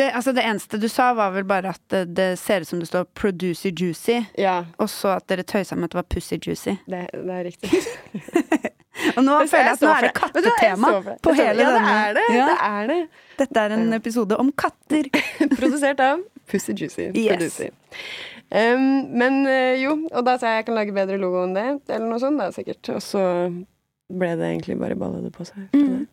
[0.00, 2.80] Det, altså, det eneste du sa, var vel bare at det, det ser ut som
[2.80, 6.38] det står 'Producy Juicy', Ja, og så at dere tøysa med at det var 'Pussy
[6.40, 6.76] Juicy'.
[6.88, 7.70] det, det er riktig.
[9.16, 10.90] Og nå føler jeg at nå er det kattetema
[11.24, 11.62] på hele det.
[11.62, 11.92] ja, denne.
[11.92, 12.24] det er det.
[12.34, 12.46] Ja.
[12.48, 12.98] Det er det.
[13.38, 15.08] Dette er en episode om katter.
[15.60, 17.10] Produsert av Pussy Juicy.
[17.16, 17.60] Yes.
[18.50, 21.68] Um, men eh, jo, og da sa jeg jeg kan lage bedre logo enn det,
[21.88, 22.82] eller noe sånt, da, sikkert.
[22.96, 23.22] Og så
[24.10, 25.68] ble det egentlig bare balla det på seg.
[25.76, 26.08] Mm.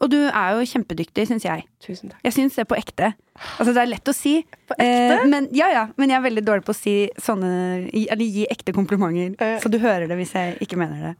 [0.00, 1.64] Og du er jo kjempedyktig, syns jeg.
[1.84, 2.20] Tusen takk.
[2.24, 3.12] Jeg syns det på ekte.
[3.58, 4.34] Altså, det er lett å si.
[4.68, 5.18] På ekte?
[5.20, 7.50] Eh, men, ja, ja, men jeg er veldig dårlig på å si sånne
[7.92, 9.36] Eller gi ekte komplimenter.
[9.40, 9.58] Eh.
[9.62, 11.14] Så du hører det hvis jeg ikke mener det.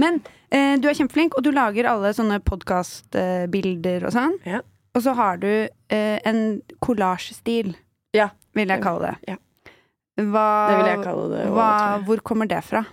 [0.00, 2.38] Men eh, du er kjempeflink, og du lager alle sånne
[3.12, 4.36] podkastbilder og sånn.
[4.48, 4.62] Ja.
[4.96, 7.74] Og så har du eh, en kollasjestil,
[8.16, 8.30] Ja.
[8.54, 9.32] vil jeg kalle det.
[9.32, 9.36] Ja.
[10.20, 11.44] Hva, Det vil jeg kalle det.
[11.56, 12.04] hva, jeg.
[12.08, 12.84] hvor kommer det fra?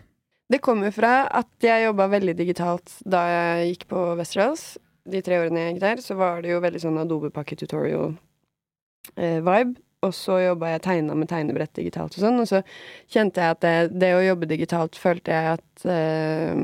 [0.49, 4.77] Det kommer fra at jeg jobba veldig digitalt da jeg gikk på Westerdals.
[5.09, 9.73] De tre årene jeg gikk der, så var det jo veldig sånn Adobe-pakke tutorial-vibe.
[9.99, 12.61] og så jobba jeg tegna med tegnebrett digitalt og sånn, og så
[13.11, 16.55] kjente jeg at det, det å jobbe digitalt følte jeg at eh,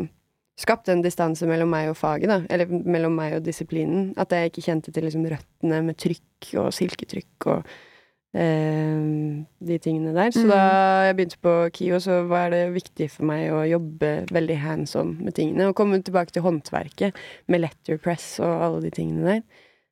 [0.56, 2.38] skapte en distanse mellom meg og faget, da.
[2.48, 4.14] Eller mellom meg og disiplinen.
[4.16, 7.95] At jeg ikke kjente til liksom røttene med trykk og silketrykk og eh,
[8.36, 10.32] de tingene der.
[10.36, 10.50] Så Mm.
[10.52, 10.62] da
[11.08, 15.18] jeg begynte på KIO, så var det viktig for meg å jobbe veldig hands on
[15.24, 15.70] med tingene.
[15.70, 17.14] Og komme tilbake til håndverket
[17.48, 19.42] med letterpress og alle de tingene der.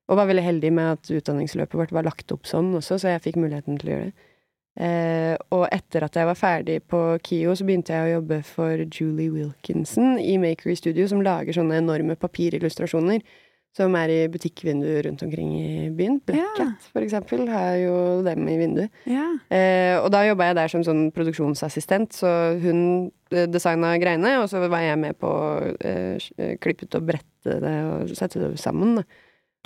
[0.10, 3.22] Og var veldig heldig med at utdanningsløpet vårt var lagt opp sånn også, så jeg
[3.24, 4.14] fikk muligheten til å gjøre det.
[4.76, 8.76] Eh, og etter at jeg var ferdig på KIO, så begynte jeg å jobbe for
[8.90, 13.22] Julie Wilkinson i Makery Studio, som lager sånne enorme papirillustrasjoner.
[13.74, 16.20] Som er i butikkvinduer rundt omkring i byen.
[16.28, 16.50] Black Ja.
[16.60, 18.92] Cat, for eksempel, har jo dem i vinduet.
[19.10, 19.32] Ja.
[19.50, 22.30] Eh, og da jobba jeg der som sånn produksjonsassistent, så
[22.62, 27.08] hun eh, designa greiene, og så var jeg med på å eh, klippe ut og
[27.10, 29.02] brette det og sette det sammen.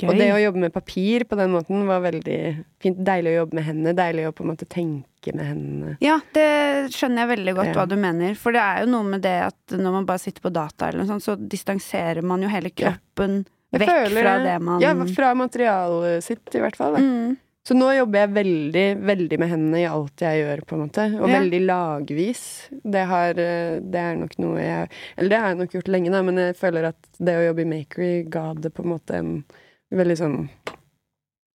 [0.06, 2.38] Og det å jobbe med papir på den måten var veldig
[2.80, 3.00] fint.
[3.02, 3.96] Deilig å jobbe med hendene.
[3.98, 5.96] Deilig å på en måte tenke med hendene.
[6.06, 7.74] Ja, det skjønner jeg veldig godt Ja.
[7.80, 8.36] hva du mener.
[8.38, 11.02] For det er jo noe med det at når man bare sitter på data, eller
[11.02, 13.39] noe sånt, så distanserer man jo hele kroppen.
[13.43, 13.54] Ja.
[13.74, 16.96] Jeg vekk føler fra det man Ja, fra materialet sitt, i hvert fall.
[16.96, 17.38] Mm.
[17.68, 21.04] Så nå jobber jeg veldig, veldig med hendene i alt jeg gjør, på en måte.
[21.20, 21.40] Og Ja.
[21.42, 22.70] veldig lagvis.
[22.72, 26.12] Det har eh, Det er nok noe jeg Eller det har jeg nok gjort lenge,
[26.12, 29.12] da, men jeg føler at det å jobbe i Makery ga det på en måte
[29.20, 29.44] en
[29.92, 30.50] veldig sånn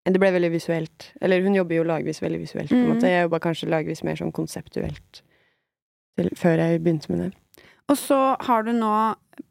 [0.04, 1.12] Det ble veldig visuelt.
[1.22, 2.94] Eller hun jobber jo lagvis veldig visuelt, på en Mhm.
[2.96, 3.08] måte.
[3.08, 5.22] Jeg jobba kanskje lagvis mer sånn konseptuelt
[6.36, 7.32] før jeg begynte med det.
[7.90, 8.94] Og så har du nå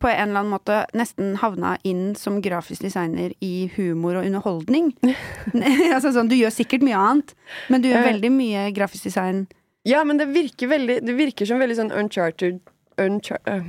[0.01, 4.91] på en eller annen måte nesten havna inn som grafisk designer i humor og underholdning.
[5.95, 7.33] altså sånn, du gjør sikkert mye annet,
[7.69, 9.45] men du gjør veldig mye grafisk design.
[9.87, 12.59] Ja, men det virker veldig Det virker som veldig sånn uncharted
[13.01, 13.63] unchar, uh,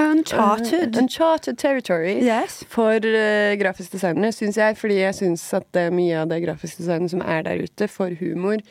[0.00, 0.96] Uncharted.
[0.96, 2.14] øh, uncharted territory.
[2.24, 2.64] yes.
[2.68, 4.76] for uh, grafisk designer, syns jeg.
[4.76, 7.88] Fordi jeg syns at det er mye av det grafiske designet som er der ute,
[7.88, 8.62] for humor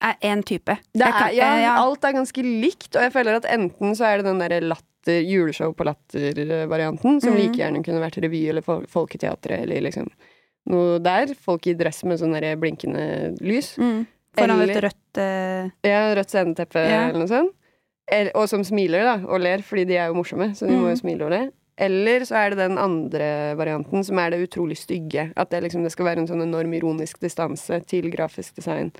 [0.00, 0.76] Er én type.
[0.94, 1.74] det Jeg kan- er, ja, eh, ja.
[1.82, 5.20] Alt er ganske likt, og jeg føler at enten så er det den derre latter
[5.24, 7.36] juleshow på latter-varianten, som mm.
[7.36, 10.08] like gjerne kunne vært revy eller fol folketeatret eller liksom
[10.70, 11.34] noe der.
[11.34, 13.74] Folk i dress med sånn blinkende lys.
[13.80, 14.06] Mm.
[14.38, 15.70] Foran et rødt uh...
[15.84, 17.08] Ja, rødt sceneteppe yeah.
[17.08, 17.54] eller noe sånt.
[18.10, 20.86] El- Og som smiler, da, og ler, fordi de er jo morsomme, så de må
[20.86, 20.90] Mhm.
[20.90, 21.50] jo smile og le.
[21.78, 25.32] Eller så er det den andre varianten, som er det utrolig stygge.
[25.36, 28.92] At det, liksom, det skal være en sånn enorm ironisk distanse til grafisk design.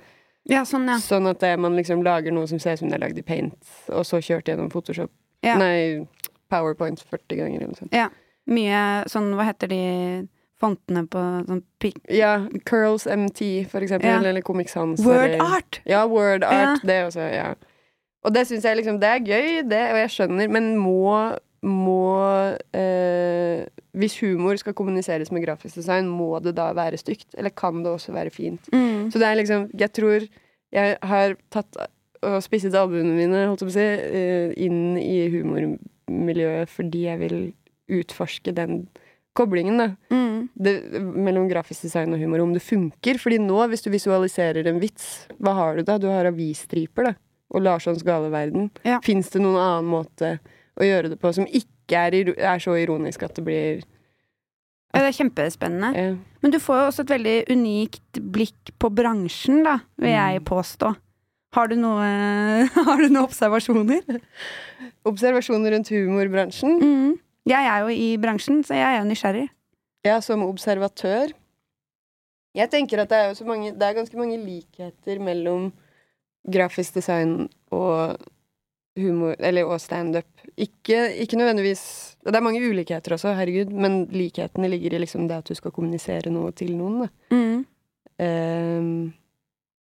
[0.49, 0.97] Ja, sånn, ja.
[1.03, 3.25] Sånn at det, man liksom lager noe som ser ut som det er lagd i
[3.25, 3.53] paint,
[3.93, 5.11] og så kjørt gjennom Photoshop.
[5.45, 5.55] Ja.
[5.61, 6.07] Nei,
[6.49, 8.17] PowerPoint 40 ganger eller noe sånt.
[8.51, 9.81] Mye sånn, hva heter de
[10.61, 11.99] fontene på sånn pik...
[12.13, 14.29] Ja, Curls MT, for eksempel, Ja.
[14.29, 15.01] eller Comic Sans.
[15.05, 15.79] Word eller, art!
[15.89, 16.81] Ja, word art.
[16.81, 16.87] Ja.
[16.89, 17.47] Det også, ja.
[18.25, 22.57] Og det syns jeg liksom Det er gøy, det, og jeg skjønner, men må må
[22.73, 27.27] eh, Hvis humor skal kommuniseres med grafisk design, må det da være stygt?
[27.37, 28.69] Eller kan det også være fint?
[28.73, 29.11] Mm.
[29.11, 30.27] Så det er liksom Jeg tror
[30.71, 31.75] jeg har tatt
[32.23, 37.19] og spisset albuene mine, holdt jeg på å si, eh, inn i humormiljøet fordi jeg
[37.19, 37.37] vil
[37.91, 38.83] utforske den
[39.35, 40.49] koblingen, da Mm.
[40.55, 43.17] det, mellom grafisk design og humor, om det funker.
[43.19, 45.97] Fordi nå, hvis du visualiserer en vits, hva har du da?
[45.97, 47.13] Du har avisstriper, da.
[47.53, 48.69] Og Larssons gale verden.
[48.85, 48.99] Ja.
[49.03, 50.39] Fins det noen annen måte
[50.79, 53.81] å gjøre det på som ikke er, er så ironisk at det blir
[54.93, 55.89] Ja, det er kjempespennende.
[55.95, 56.15] Ja.
[56.43, 60.17] Men du får jo også et veldig unikt blikk på bransjen, da, vil Mm.
[60.35, 60.95] jeg påstå.
[61.53, 62.07] Har du noe
[62.87, 64.19] Har du noen observasjoner?
[65.07, 66.77] Observasjoner rundt humorbransjen.
[66.81, 67.19] Mm.
[67.49, 69.47] Jeg er jo i bransjen, så jeg er jo nysgjerrig.
[70.05, 71.31] Ja, som observatør.
[72.55, 75.69] Jeg tenker at det er jo så mange Det er ganske mange likheter mellom
[76.51, 78.17] grafisk design og
[78.99, 80.27] humor Eller og standup.
[80.61, 81.81] Ikke, ikke nødvendigvis
[82.21, 85.73] Det er mange ulikheter også, herregud, men likhetene ligger i liksom det at du skal
[85.73, 87.07] kommunisere noe til noen.
[87.33, 87.63] Mm.
[88.21, 88.91] Ehm,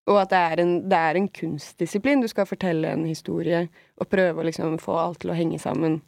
[0.10, 2.24] og at det er, en, det er en kunstdisiplin.
[2.24, 3.68] Du skal fortelle en historie
[4.02, 6.02] og prøve å liksom få alt til å henge sammen.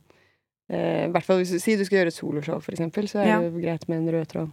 [0.66, 3.28] Uh, hvert fall hvis du sier du skal gjøre et soloshow, for eksempel, så er
[3.30, 3.40] Ja.
[3.44, 4.52] det greit med en rød tråd.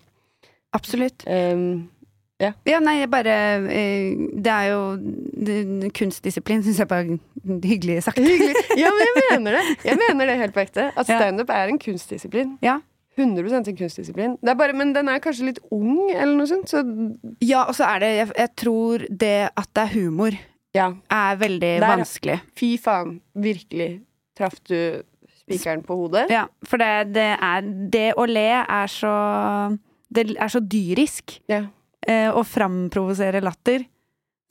[0.76, 1.24] Absolutt.
[1.26, 1.88] Ehm,
[2.66, 3.34] Ja, nei, jeg bare
[3.70, 4.80] eh, Det er jo
[5.96, 7.18] Kunstdisiplin syns jeg bare
[7.64, 8.18] hyggelig sagt.
[8.22, 8.54] hyggelig.
[8.78, 9.76] Ja, men jeg mener det.
[9.86, 10.88] Jeg mener det helt på ekte.
[10.96, 11.18] At Ja.
[11.20, 12.56] standup er en kunstdisiplin.
[12.62, 12.78] Ja.
[13.18, 14.36] 100% en kunstdisiplin.
[14.40, 16.70] Det bare, men den er kanskje litt ung, eller noe sånt.
[16.72, 16.80] Så
[17.44, 20.38] Ja, og så er det jeg, jeg tror det at det er humor,
[20.74, 22.40] ja, er veldig Der- vanskelig.
[22.56, 23.20] fy faen.
[23.36, 24.00] Virkelig
[24.38, 25.02] traff du
[25.42, 26.30] spikeren på hodet.
[26.30, 27.60] Ja, for det, det er
[27.92, 29.78] Det å le er så
[30.12, 31.40] Det er så dyrisk.
[31.48, 31.66] Ja.
[32.06, 33.84] Eh, Å framprovosere latter.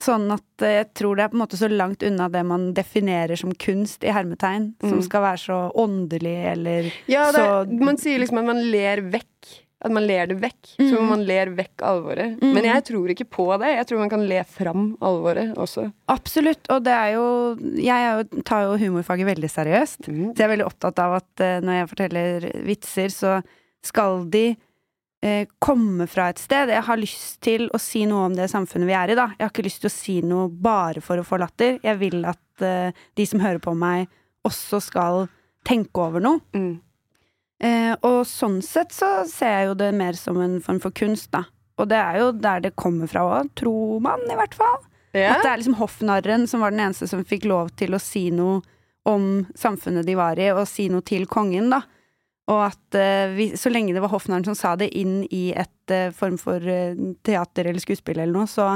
[0.02, 2.72] Sånn at eh, jeg tror det er på en måte så langt unna det man
[2.74, 5.02] definerer som kunst, i hermetegn, som Mm.
[5.06, 9.58] skal være så åndelig eller Ja, det, så man sier liksom at man ler vekk.
[9.82, 10.76] At man ler det vekk.
[10.78, 10.88] Mm.
[10.90, 12.36] Som om man ler vekk alvoret.
[12.40, 12.52] Mm.
[12.54, 13.70] Men jeg tror ikke på det.
[13.76, 15.88] Jeg tror man kan le fram alvoret også.
[16.08, 16.68] Absolutt.
[16.70, 17.24] Og det er jo
[17.82, 20.06] Jeg er jo, tar jo humorfaget veldig seriøst.
[20.06, 23.42] Så jeg er veldig opptatt av at eh, når jeg forteller vitser, så
[23.82, 24.56] skal de eh,
[25.62, 26.72] komme fra et sted.
[26.74, 29.28] Jeg har lyst til å si noe om det samfunnet vi er i, da.
[29.36, 31.76] Jeg har ikke lyst til å si noe bare for å få latter.
[31.84, 34.10] Jeg vil at uh, de som hører på meg,
[34.42, 35.28] også skal
[35.68, 36.42] tenke over noe.
[36.56, 36.74] Mm.
[37.62, 41.30] Uh, og sånn sett så ser jeg jo det mer som en form for kunst,
[41.30, 41.44] da.
[41.78, 44.82] Og det er jo der det kommer fra òg, tror man i hvert fall.
[45.14, 45.36] Ja.
[45.36, 48.30] At det er liksom hoffnarren som var den eneste som fikk lov til å si
[48.34, 48.62] noe
[49.08, 51.82] om samfunnet de var i, og si noe til kongen, da.
[52.50, 55.92] Og at eh, vi, så lenge det var hoffnarren som sa det inn i et
[55.94, 58.72] eh, form for eh, teater eller skuespill eller noe, så,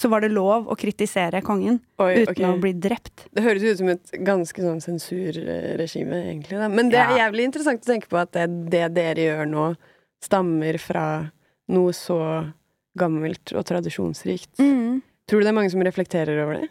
[0.00, 2.48] så var det lov å kritisere kongen Oi, uten okay.
[2.48, 3.26] å bli drept.
[3.36, 6.58] Det høres ut som et ganske sånn sensurregime, egentlig.
[6.62, 6.70] Da.
[6.72, 7.26] Men det er Ja.
[7.26, 9.66] jævlig interessant å tenke på at det, det dere gjør nå,
[10.24, 11.06] stammer fra
[11.74, 12.18] noe så
[12.96, 14.56] gammelt og tradisjonsrikt.
[14.56, 16.68] Tror du det er mange som reflekterer over det?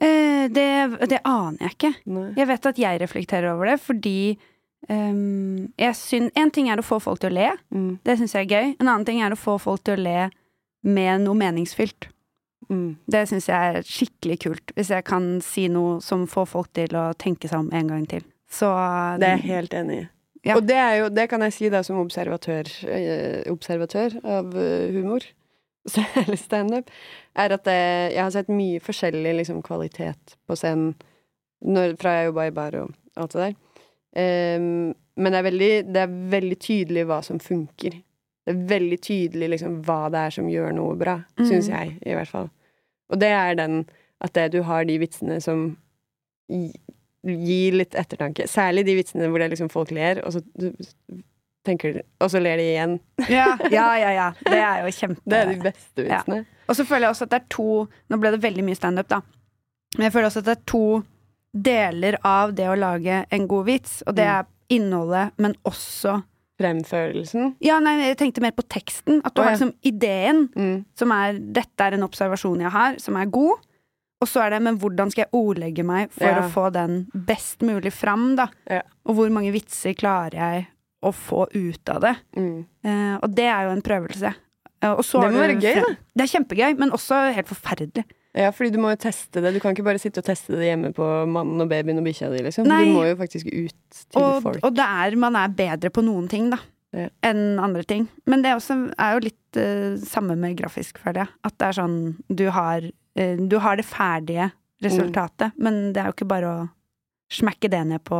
[0.00, 0.68] Eh, det,
[1.10, 1.92] det aner jeg ikke.
[2.08, 2.30] Nei.
[2.38, 4.38] Jeg vet at jeg reflekterer over det fordi
[4.88, 7.98] jeg syn, En ting er å få folk til å le, Mm.
[8.04, 8.76] det syns jeg er gøy.
[8.80, 10.30] En annen ting er å få folk til å le
[10.82, 12.08] med noe meningsfylt.
[12.70, 12.96] Mm.
[13.10, 16.88] Det syns jeg er skikkelig kult, hvis jeg kan si noe som får folk til
[16.94, 18.22] å tenke seg om en gang til.
[18.50, 18.66] Så
[19.18, 20.08] Det er jeg helt enig i.
[20.42, 20.56] Ja.
[20.56, 25.20] Og det, jo, det kan jeg si da som observatør, eh, observatør av eh, humor,
[26.16, 26.88] eller standup,
[27.36, 30.94] er at det, jeg har sett mye forskjellig liksom, kvalitet på scenen
[31.60, 33.54] når, fra jeg jobba i bar og alt det der.
[34.16, 37.90] Ehm, men det er, veldig, det er veldig tydelig hva som funker.
[38.46, 41.46] Det er veldig tydelig liksom, hva det er som gjør noe bra, Mm.
[41.50, 42.48] syns jeg, i hvert fall.
[43.10, 43.84] Og det er den
[44.20, 45.76] at det, du har de vitsene som
[46.50, 46.72] gi-
[47.24, 48.46] gir litt ettertanke.
[48.48, 50.72] Særlig de vitsene hvor det liksom folk ler, og så du,
[51.66, 52.98] tenker og så ler de igjen.
[53.28, 54.28] ja, ja, ja, ja.
[54.46, 56.22] Det er jo kjempe Det er de beste Ja.
[56.22, 56.46] vitsene.
[56.68, 57.68] Og så føler jeg også at det er to
[58.08, 59.20] Nå ble det veldig mye standup, da.
[59.98, 60.82] Men jeg føler også at det er to
[61.54, 64.38] deler av det å lage en god vits, og det Mm.
[64.38, 66.22] er innholdet, men også
[66.60, 67.54] Fremførelsen.
[67.64, 69.22] Ja, nei, jeg tenkte mer på teksten.
[69.24, 69.56] At du har ja.
[69.56, 70.84] liksom ideen, Mm.
[70.94, 73.56] som er 'dette er en observasjon jeg har', som er god.
[74.20, 76.42] Og så er det 'men hvordan skal jeg ordlegge meg for Ja.
[76.42, 78.48] å få den best mulig fram', da?
[78.68, 78.82] Ja.
[79.06, 80.66] Og hvor mange vitser klarer jeg
[81.02, 82.16] å få ut av det?
[82.36, 82.66] Mm.
[82.84, 84.34] Eh, og det er jo en prøvelse.
[84.82, 85.96] Eh, og så Det må være gøy, da.
[86.14, 88.04] Det er kjempegøy, men også helt forferdelig.
[88.36, 89.50] Ja, fordi du må jo teste det.
[89.56, 92.28] Du kan ikke bare sitte og teste det hjemme på mannen og babyen og bikkja
[92.30, 92.68] di, liksom.
[92.68, 93.74] Du må jo faktisk ut
[94.12, 94.60] til Og, folk.
[94.62, 96.60] og det er, man er bedre på noen ting, da.
[96.94, 97.08] Ja.
[97.26, 98.08] Enn andre ting.
[98.26, 101.34] Men det er, også, er jo litt uh, samme med grafisk, føler jeg.
[101.46, 101.98] At det er sånn
[102.30, 102.86] Du har,
[103.18, 104.50] uh, du har det ferdige
[104.82, 106.68] resultatet, men det er jo ikke bare å
[107.30, 108.16] smekke det ned på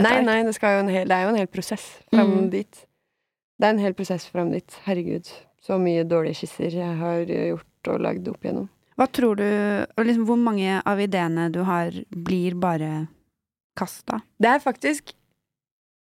[0.00, 0.24] Nei, ark.
[0.24, 2.50] nei, det, hel, det er jo en hel prosess fram Mm.
[2.52, 2.84] dit.
[3.60, 4.76] Det er en hel prosess fram dit.
[4.86, 5.28] Herregud.
[5.64, 8.68] Så mye dårlige skisser jeg har eh, gjort og lagd opp igjennom.
[8.96, 9.44] Hva tror du
[9.98, 13.06] og liksom, Hvor mange av ideene du har, blir bare
[13.76, 14.20] kasta?
[14.38, 15.12] Det er faktisk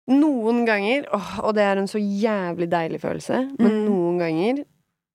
[0.09, 3.85] noen ganger åh, Og det er en så jævlig deilig følelse, men Mm.
[3.89, 4.63] noen ganger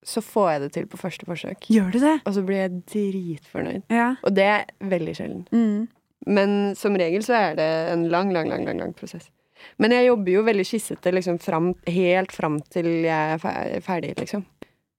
[0.04, 1.60] så får jeg det til på første forsøk.
[1.72, 2.20] Gjør du det?
[2.26, 3.82] Og så blir jeg dritfornøyd.
[3.88, 4.16] Ja.
[4.22, 5.46] Og det er veldig sjelden.
[5.50, 5.88] Mm.
[6.26, 9.30] Men som regel så er det en lang, lang, lang, lang, lang prosess.
[9.78, 14.44] Men jeg jobber jo veldig skissete liksom fram, helt fram til jeg er ferdig, liksom.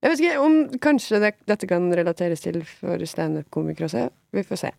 [0.04, 4.02] Jeg vet ikke om kanskje det, dette kan relateres til for standup-komikere også.
[4.36, 4.72] Vi får se.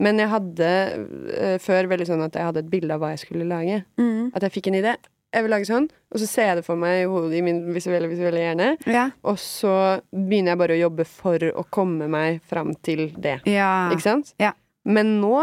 [0.00, 3.24] Men jeg hadde uh, før veldig sånn at jeg hadde et bilde av hva jeg
[3.26, 3.82] skulle lage.
[4.00, 4.30] Mm.
[4.32, 4.94] At jeg fikk en idé.
[5.32, 7.62] Jeg vil lage sånn, og så ser jeg det for meg i hodet i min
[7.72, 8.66] visuelle, visuelle hjerne.
[8.84, 9.06] Ja.
[9.24, 9.72] Og så
[10.12, 13.38] begynner jeg bare å jobbe for å komme meg fram til det.
[13.48, 13.88] ja.
[13.92, 14.34] Ikke sant?
[14.42, 14.52] Ja.
[14.84, 15.36] Men nå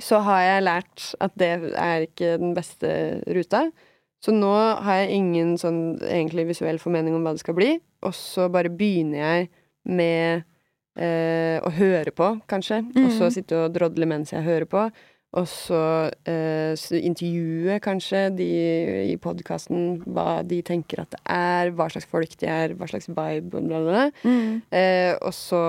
[0.00, 2.90] så har jeg lært at det er ikke den beste
[3.28, 3.66] ruta.
[4.24, 4.52] Så nå
[4.84, 7.74] har jeg ingen sånn egentlig visuell formening om hva det skal bli.
[8.02, 9.48] Og så bare begynner jeg
[9.84, 10.44] med
[11.00, 12.82] eh, å høre på, kanskje.
[12.96, 13.32] Og så Mhm.
[13.32, 14.90] sitte og drodle mens jeg hører på.
[15.32, 18.48] Og så eh, intervjue kanskje de
[19.12, 23.06] i podkasten hva de tenker at det er, hva slags folk de er, hva slags
[23.06, 24.10] vibe, og bla, bla, bla.
[24.24, 24.62] Mm.
[24.72, 25.62] Eh, og så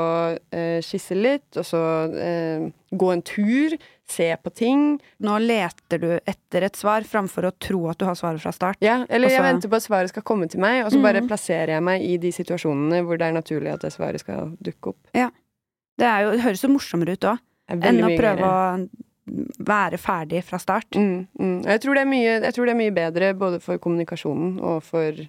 [0.51, 1.83] eh, skisse litt, og så
[2.17, 3.77] eh, gå en tur,
[4.11, 4.85] se på ting.
[5.23, 8.81] Nå leter du etter et svar framfor å tro at du har svaret fra start.
[8.83, 11.29] Ja, eller jeg venter på at svaret skal komme til meg, og så bare mm.
[11.31, 14.93] plasserer jeg meg i de situasjonene hvor det er naturlig at det svaret skal dukke
[14.93, 14.99] opp.
[15.11, 17.41] Det, er jo, det høres jo morsommere ut òg,
[17.77, 18.59] enn å prøve å
[19.61, 20.95] være ferdig fra start.
[20.97, 21.57] Mm, mm.
[21.67, 25.21] Jeg, tror det mye, jeg tror det er mye bedre både for kommunikasjonen og for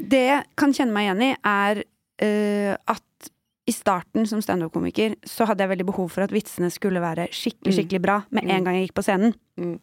[0.00, 3.30] Det jeg kan kjenne meg igjen i, er uh, at
[3.70, 7.70] i starten som standup-komiker så hadde jeg veldig behov for at vitsene skulle være skikkelig,
[7.72, 7.76] Mm.
[7.78, 8.50] skikkelig bra med Mm.
[8.56, 9.34] en gang jeg gikk på scenen.
[9.60, 9.78] Mm.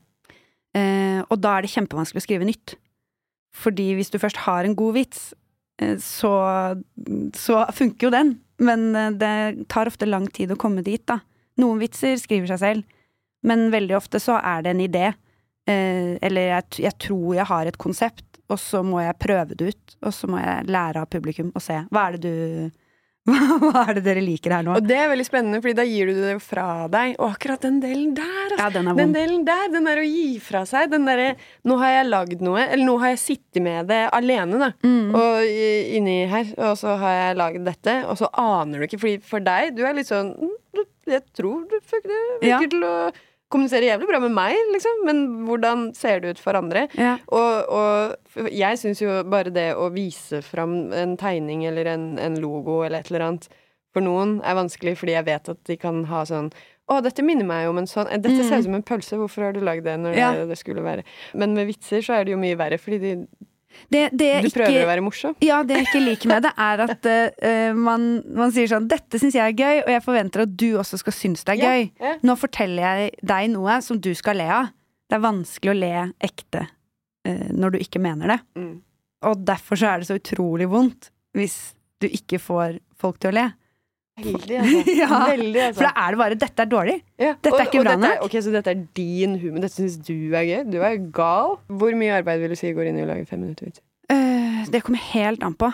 [0.75, 2.75] Eh, og da er det kjempevanskelig å skrive nytt.
[3.57, 5.33] Fordi hvis du først har en god vits,
[5.79, 6.33] eh, så,
[7.33, 8.35] så funker jo den.
[8.59, 11.19] Men eh, det tar ofte lang tid å komme dit, da.
[11.57, 12.83] Noen vitser skriver seg selv,
[13.47, 15.05] men veldig ofte så er det en idé.
[15.67, 19.73] Eh, eller jeg, jeg tror jeg har et konsept, og så må jeg prøve det
[19.73, 19.95] ut.
[20.03, 21.81] Og så må jeg lære av publikum og se.
[21.91, 22.71] Hva er det du
[23.27, 24.75] Hva er det dere liker her nå?
[24.79, 27.15] Og det er veldig spennende, Fordi da gir du det fra deg.
[27.19, 28.61] Og akkurat den delen der, altså.
[28.63, 31.33] Ja, den Den delen der, den der å gi fra seg, den derre
[31.67, 34.71] Nå har jeg lagd noe, eller nå har jeg sittet med det alene, da.
[34.87, 35.11] Mm.
[35.17, 35.51] Og
[35.99, 39.43] inni her, og så har jeg lagd dette, og så aner du ikke, fordi for
[39.43, 42.57] deg, du er litt sånn mm, Jeg tror du fikk det Ja.
[42.61, 42.95] virker til å
[43.53, 46.87] kommunisere jævlig bra med meg, liksom, men hvordan ser det ut for andre?
[46.99, 47.13] Ja.
[47.31, 52.35] Og, og jeg syns jo bare det å vise fram en tegning eller en, en
[52.43, 53.47] logo eller et eller annet
[53.95, 56.51] for noen er vanskelig, fordi jeg vet at de kan ha sånn
[56.87, 58.43] å, dette minner meg om en sånn Dette Mm.
[58.47, 60.29] ser ut som en pølse, hvorfor har du lagd det når Ja.
[60.35, 61.03] det, det skulle være
[61.35, 63.11] Men med vitser så er det jo mye verre, fordi de,
[63.87, 65.35] Det, det du ikke, prøver å være morsom.
[65.43, 69.19] Ja, det jeg ikke liker med det, er at uh, man, man sier sånn 'Dette
[69.21, 71.91] syns jeg er gøy, og jeg forventer at du også skal synes det er gøy'.
[72.01, 72.15] ja.
[72.25, 74.73] Nå forteller jeg deg noe som du skal le av.
[75.07, 78.39] Det er vanskelig å le ekte uh, når du ikke mener det.
[78.59, 78.73] Mm.
[79.27, 81.57] Og derfor så er det så utrolig vondt hvis
[82.01, 83.47] du ikke får folk til å le.
[84.17, 84.83] Veldig, altså.
[85.01, 85.77] Ja, Veldig, altså.
[85.77, 87.01] For da er det bare 'dette er dårlig'.
[87.21, 88.23] Ja, Dette er ikke bra nok.
[88.25, 89.61] ok, så dette er din humor.
[89.61, 90.63] Dette syns du er gøy?
[90.71, 91.57] Du er gal.
[91.69, 93.81] Hvor mye arbeid vil du si går inn i å lage fem minutter vits?
[94.11, 95.69] Uh, det kommer helt an på.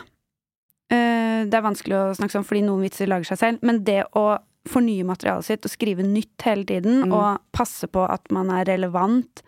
[0.91, 4.03] Uh, det er vanskelig å snakke sånn fordi noen vitser lager seg selv, men det
[4.19, 4.37] å
[4.69, 7.11] fornye materialet sitt og skrive nytt hele tiden, Mm.
[7.13, 9.41] og passe på at man er relevant,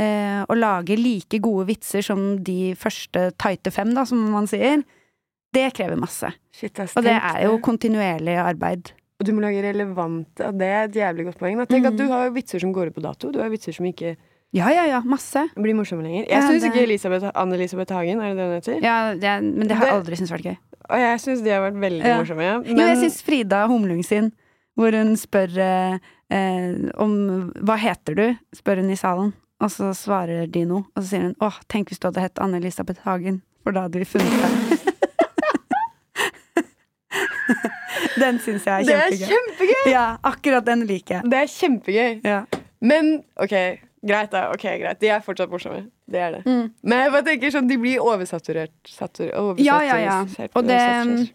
[0.00, 4.84] eh, og lage like gode vitser som de første tighte fem, da, som man sier,
[5.52, 6.30] det krever masse.
[6.52, 8.92] Shit, Og det er jo kontinuerlig arbeid.
[9.20, 11.56] Og du må lage relevante Det er et jævlig godt poeng.
[11.58, 11.64] Da.
[11.66, 11.92] Tenk Mm.
[11.92, 13.32] at du har vitser som går ut på dato.
[13.32, 14.16] Du har vitser som ikke
[14.52, 15.48] Ja, ja, ja, masse.
[15.56, 16.24] blir morsomme lenger.
[16.28, 18.82] Jeg Ja, syns det- ikke Elisabeth, Anne-Elisabeth Hagen, er det det hun heter?
[18.82, 20.56] Ja, det, men det har jeg aldri syntes vært gøy.
[20.90, 22.18] Og jeg syns de har vært veldig Ja.
[22.22, 22.40] morsomme.
[22.42, 22.60] Ja.
[22.62, 24.32] Jo, jeg syns Frida Humlung sin,
[24.78, 25.98] hvor hun spør eh,
[26.30, 28.36] eh, om Hva heter du?
[28.54, 29.32] spør hun i salen.
[29.60, 32.34] Og så svarer de noe, og så sier hun åh, tenk hvis du hadde hett
[32.38, 34.94] Anne-Elisabeth Hagen, for da hadde vi funnet deg.
[38.22, 39.28] den syns jeg er det er kjempegøy.
[39.32, 39.92] kjempegøy!
[39.92, 41.30] Ja, akkurat den liker jeg.
[41.32, 42.20] Det er kjempegøy.
[42.26, 42.40] Ja.
[42.80, 43.08] Men
[43.42, 43.54] OK,
[44.06, 44.44] greit, da.
[44.54, 45.86] ok, greit De er fortsatt morsomme.
[46.08, 46.42] Det er det.
[46.46, 46.68] Mm.
[46.82, 48.72] Men jeg bare tenker sånn, de blir oversaturert.
[48.88, 50.20] Satur, Ja, ja, ja.
[50.54, 51.34] Og det- oversaturert.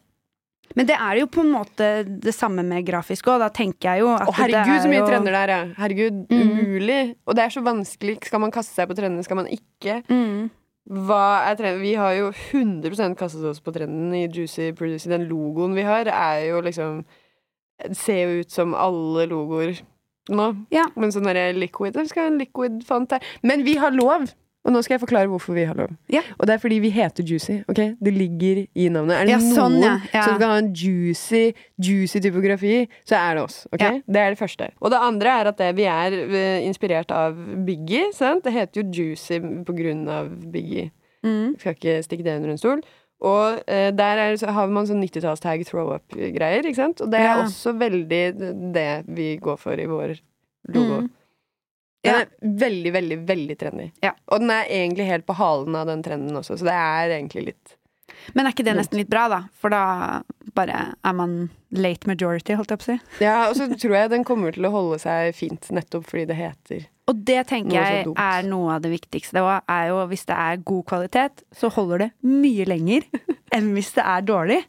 [0.75, 1.87] Men det er jo på en måte
[2.23, 3.43] det samme med grafisk òg.
[3.43, 5.59] Da tenker jeg jo at Å, herregud, det er så mye jo trender der, ja.
[5.77, 6.39] Herregud, Mm.
[6.49, 7.15] umulig.
[7.27, 8.15] Og det er så vanskelig.
[8.25, 9.99] Skal man kaste seg på trendene, skal man ikke?
[10.09, 10.49] Mm.
[10.83, 11.81] Hva er trenden?
[11.81, 15.09] Vi har jo 100 kastet oss på trenden i Juicy Produce.
[15.09, 17.03] Den logoen vi har, er jo liksom
[17.97, 19.73] Ser jo ut som alle logoer
[20.31, 20.43] nå.
[20.71, 20.85] Ja.
[20.95, 23.23] Men sånn derre liquid skal ha en liquid font her.
[23.43, 24.29] Men vi har lov!
[24.63, 25.89] Og nå skal jeg forklare hvorfor vi har lov.
[26.13, 26.21] Ja.
[26.39, 27.57] Og det er fordi vi heter Juicy.
[27.67, 27.81] ok?
[27.99, 29.17] Det ligger i navnet.
[29.17, 29.97] Er det Ja, noen sånn, ja.
[30.23, 31.41] Som skal ha en juicy,
[31.83, 33.57] juicy typografi, så er det oss.
[33.73, 33.83] ok?
[34.07, 34.69] Det er det første.
[34.79, 37.35] Og det andre er at det, vi er eh, inspirert av
[37.67, 38.13] Biggie.
[38.15, 38.43] sant?
[38.45, 40.91] Det heter jo Juicy på grunn av Biggie.
[41.25, 41.55] Mm.
[41.59, 42.81] Skal ikke stikke det under en stol.
[43.23, 46.63] Og eh, der er, så har man sånn 90-tallstag throw up-greier.
[46.63, 47.01] ikke sant?
[47.03, 48.23] Og det er også veldig
[48.73, 50.15] det vi går for i vår
[50.71, 51.01] logo.
[51.03, 51.11] Mm.
[52.03, 52.19] Den Ja.
[52.21, 52.27] er
[52.59, 53.91] veldig, veldig, veldig trendy.
[54.03, 54.11] Ja.
[54.27, 57.45] Og den er egentlig helt på halen av den trenden også, så det er egentlig
[57.45, 57.77] litt
[58.35, 59.37] Men er ikke det nesten litt bra, da?
[59.59, 60.21] For da
[60.55, 63.23] bare er man late majority, holdt jeg på å si.
[63.23, 66.35] Ja, og så tror jeg den kommer til å holde seg fint, nettopp fordi det
[66.37, 69.33] heter Og det tenker jeg er noe av det viktigste.
[69.33, 73.03] Det er jo hvis det er god kvalitet, så holder det mye lenger
[73.55, 74.61] enn hvis det er dårlig.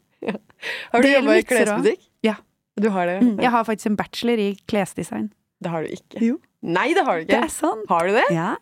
[0.93, 2.01] Har du jobba i klesbutikk?
[2.25, 2.37] Ja.
[2.81, 3.21] Du har det?
[3.23, 5.31] Mm, jeg har faktisk en bachelor i klesdesign.
[5.63, 6.23] Det har du ikke.
[6.23, 6.39] Jo.
[6.65, 7.35] Nei, det har du ikke.
[7.37, 7.85] Det er sant!
[7.91, 8.25] Har du det?
[8.33, 8.55] Ja.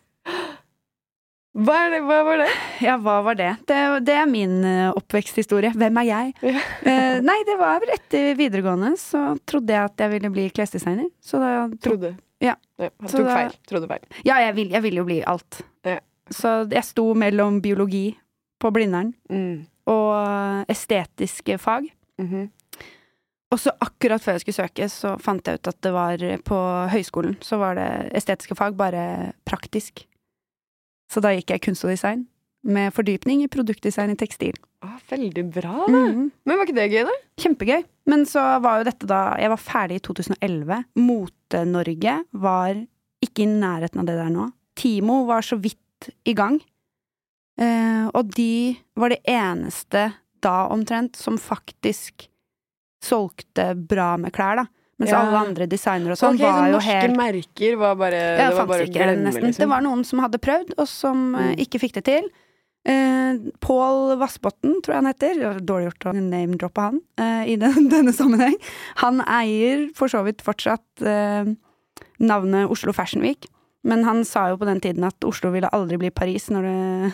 [1.53, 1.99] Hva, det?
[2.01, 2.47] Hva var det?
[2.81, 3.51] ja, hva var det?
[3.69, 5.69] Det, det er min eh, oppveksthistorie.
[5.77, 6.31] Hvem er jeg?
[6.49, 6.63] Ja.
[6.89, 11.11] Eh, nei, det var etter videregående så trodde jeg at jeg ville bli klesdesigner.
[11.23, 11.51] Så da
[11.85, 12.15] Trodde.
[12.43, 12.55] Ja.
[12.81, 13.53] Så tok da- feil.
[13.69, 14.07] Trodde feil.
[14.25, 15.61] Ja, jeg ville vil jo bli alt.
[15.85, 15.99] Ja.
[16.33, 18.07] Så jeg sto mellom biologi
[18.63, 19.65] på Blindern Mm.
[19.91, 21.85] og estetiske fag.
[22.19, 22.49] Mhm.
[23.53, 26.59] Og så akkurat før jeg skulle søke, så fant jeg ut at det var på
[26.89, 30.07] høyskolen, så var det estetiske fag, bare praktisk.
[31.11, 32.25] Så da gikk jeg kunst og design,
[32.63, 34.57] med fordypning i produktdesign i tekstil.
[34.83, 35.91] Ah, veldig bra, da.
[35.91, 36.31] Mhm.
[36.45, 37.15] Men var ikke det gøy, da?
[37.43, 37.83] Kjempegøy.
[38.09, 40.85] Men så var jo dette da Jeg var ferdig i 2011.
[40.95, 42.75] Mote-Norge var
[43.23, 44.49] ikke i nærheten av det der nå.
[44.75, 46.59] Timo var så vidt i gang.
[47.59, 52.27] Eh, og de var det eneste da omtrent som faktisk
[53.03, 54.65] solgte bra med klær, da.
[55.01, 55.23] Mens Ja.
[55.23, 58.49] alle andre designere og sånn Ok, så var jo norske merker var bare Ja, Det
[58.49, 59.41] det var bare ikke glemme, nesten.
[59.41, 59.69] Det liksom.
[59.73, 61.59] var noen som hadde prøvd, og som eh, Mm.
[61.65, 62.29] ikke fikk det til.
[62.85, 65.33] Eh, Pål Vassbotn, tror jeg han heter.
[65.39, 68.55] Det Dårlig gjort å name-droppe han eh, i den, denne sammenheng.
[69.01, 71.45] Han eier for så vidt fortsatt eh,
[72.19, 73.47] navnet Oslo Fashion Week,
[73.83, 77.13] men han sa jo på den tiden at Oslo ville aldri bli Paris når det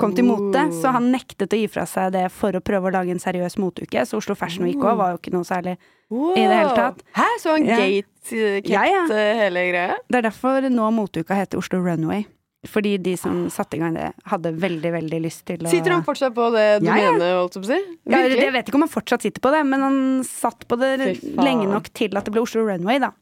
[0.00, 2.94] kom til mote, så han nektet å gi fra seg det for å prøve å
[2.96, 4.02] lage en seriøs moteuke.
[4.08, 5.76] Så Oslo Fashion Week òg var jo ikke noe særlig
[6.10, 6.32] Wow.
[6.34, 7.02] i det hele tatt.
[7.14, 7.76] Hæ, så han Ja.
[7.78, 9.06] gate-kept Ja, ja.
[9.06, 9.94] hele greia?
[10.10, 12.24] Det er derfor nå moteuka heter Oslo Runway.
[12.66, 16.02] Fordi de som satte i gang det, hadde veldig, veldig lyst til å Sitter han
[16.04, 17.12] fortsatt på det Ja, ja.
[17.12, 17.38] mener?
[17.40, 17.78] holdt jeg si?
[18.10, 20.98] ja, Jeg vet ikke om han fortsatt sitter på det, men han satt på det
[21.38, 23.12] lenge nok til at det ble Oslo Runway, da.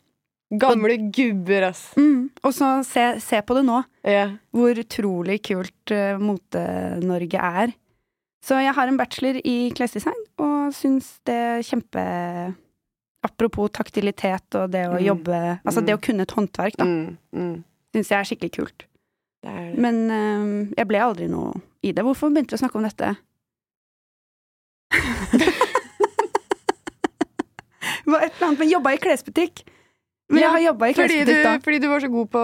[0.50, 1.90] Gamle gubber, ass.
[1.98, 2.30] Mm.
[2.42, 4.30] Og så se, se på det nå, Yeah.
[4.54, 7.74] hvor utrolig kult uh, Mote-Norge er.
[8.42, 12.54] Så jeg har en bachelor i klesdesign, og syns det er kjempe
[13.26, 15.02] Apropos taktilitet og det å Mm.
[15.04, 15.86] jobbe Altså Mm.
[15.86, 17.64] det å kunne et håndverk, da, Mm, mm.
[17.92, 18.86] syns jeg er skikkelig kult.
[19.42, 19.78] Det er det.
[19.78, 22.04] Men uh, jeg ble aldri noe i det.
[22.04, 23.16] Hvorfor begynte vi å snakke om dette?
[28.04, 29.62] Det var et eller annet med jobba i klesbutikk.
[30.28, 31.52] Men Ja, jeg har jobba i klesbutikk, da.
[31.64, 32.40] fordi du var så god på,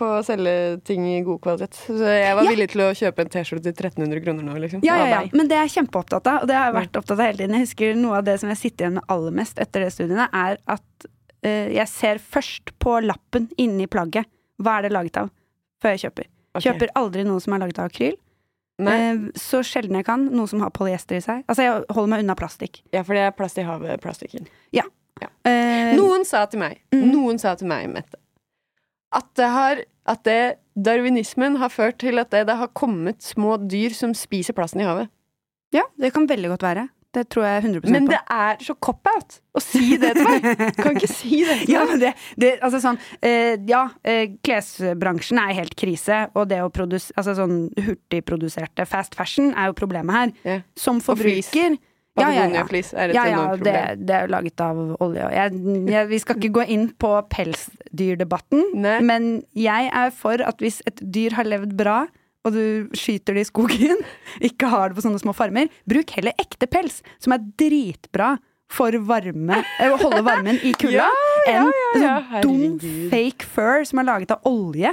[0.00, 1.76] på å selge ting i god kvalitet.
[1.86, 2.50] Så jeg var Ja.
[2.50, 4.82] villig til å kjøpe en T-skjorte til 1300 kroner nå, liksom.
[4.82, 5.20] Ja, ja, ja.
[5.32, 7.54] Men det er jeg kjempeopptatt av, og det har jeg vært opptatt av hele tiden.
[7.54, 10.26] Jeg husker Noe av det som jeg sitter igjen med aller mest etter det studiene,
[10.34, 11.06] er at
[11.46, 14.26] uh, jeg ser først på lappen inni plagget.
[14.58, 15.30] Hva er det laget av?
[15.78, 16.26] Før jeg kjøper.
[16.58, 16.66] Okay.
[16.66, 18.18] Kjøper aldri noe som er laget av akryl.
[18.78, 20.26] Eh, så sjelden jeg kan.
[20.34, 21.44] Noe som har polyester i seg.
[21.46, 22.82] Altså, jeg holder meg unna plastikk.
[22.94, 24.02] Ja, for det er plast i havet,
[25.18, 25.30] plastikken.
[25.50, 27.12] Eh, Noen sa til meg, Mm.
[27.12, 28.16] noen sa til meg, Mette,
[29.12, 33.58] at det har At det, darwinismen har ført til at det, det har kommet små
[33.68, 35.10] dyr som spiser plassen i havet.
[35.70, 36.88] Ja, det kan veldig godt være.
[37.12, 40.42] Det tror jeg 100 Men det er så cop-out å si det til meg!
[40.76, 41.88] Kan ikke si det til ja, meg.
[41.90, 46.70] men det, det Altså sånn eh, Ja, eh, klesbransjen er helt krise, og det å
[46.72, 50.32] produsere Altså sånn hurtigproduserte fast fashion er jo problemet her.
[50.44, 50.60] Yeah.
[50.74, 51.76] Som forbruker
[52.20, 52.64] Ja, ja, ja.
[52.68, 55.28] Er et Ja, ja, enormt det, det er jo laget av olje.
[55.38, 55.60] Jeg,
[55.92, 58.98] jeg, vi skal ikke gå inn på pelsdyrdebatten, Nei.
[59.04, 62.02] men jeg er for at hvis et dyr har levd bra,
[62.46, 64.04] og du skyter det i skogen,
[64.48, 68.36] ikke har det på sånne små farmer, bruk heller ekte pels, som er dritbra
[68.68, 71.06] for varme, eh, å holde varmen i kulda,
[71.48, 72.74] enn sånn dum
[73.08, 74.90] fake fur som er laget av olje.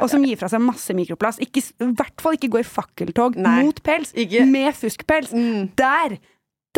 [0.00, 1.42] Og som gir fra seg masse mikroplast.
[1.44, 5.34] Ikke, I hvert fall ikke gå i fakkeltog Nei, mot pels, ikke- med fuskpels.
[5.36, 5.68] Mm.
[5.76, 6.16] Der!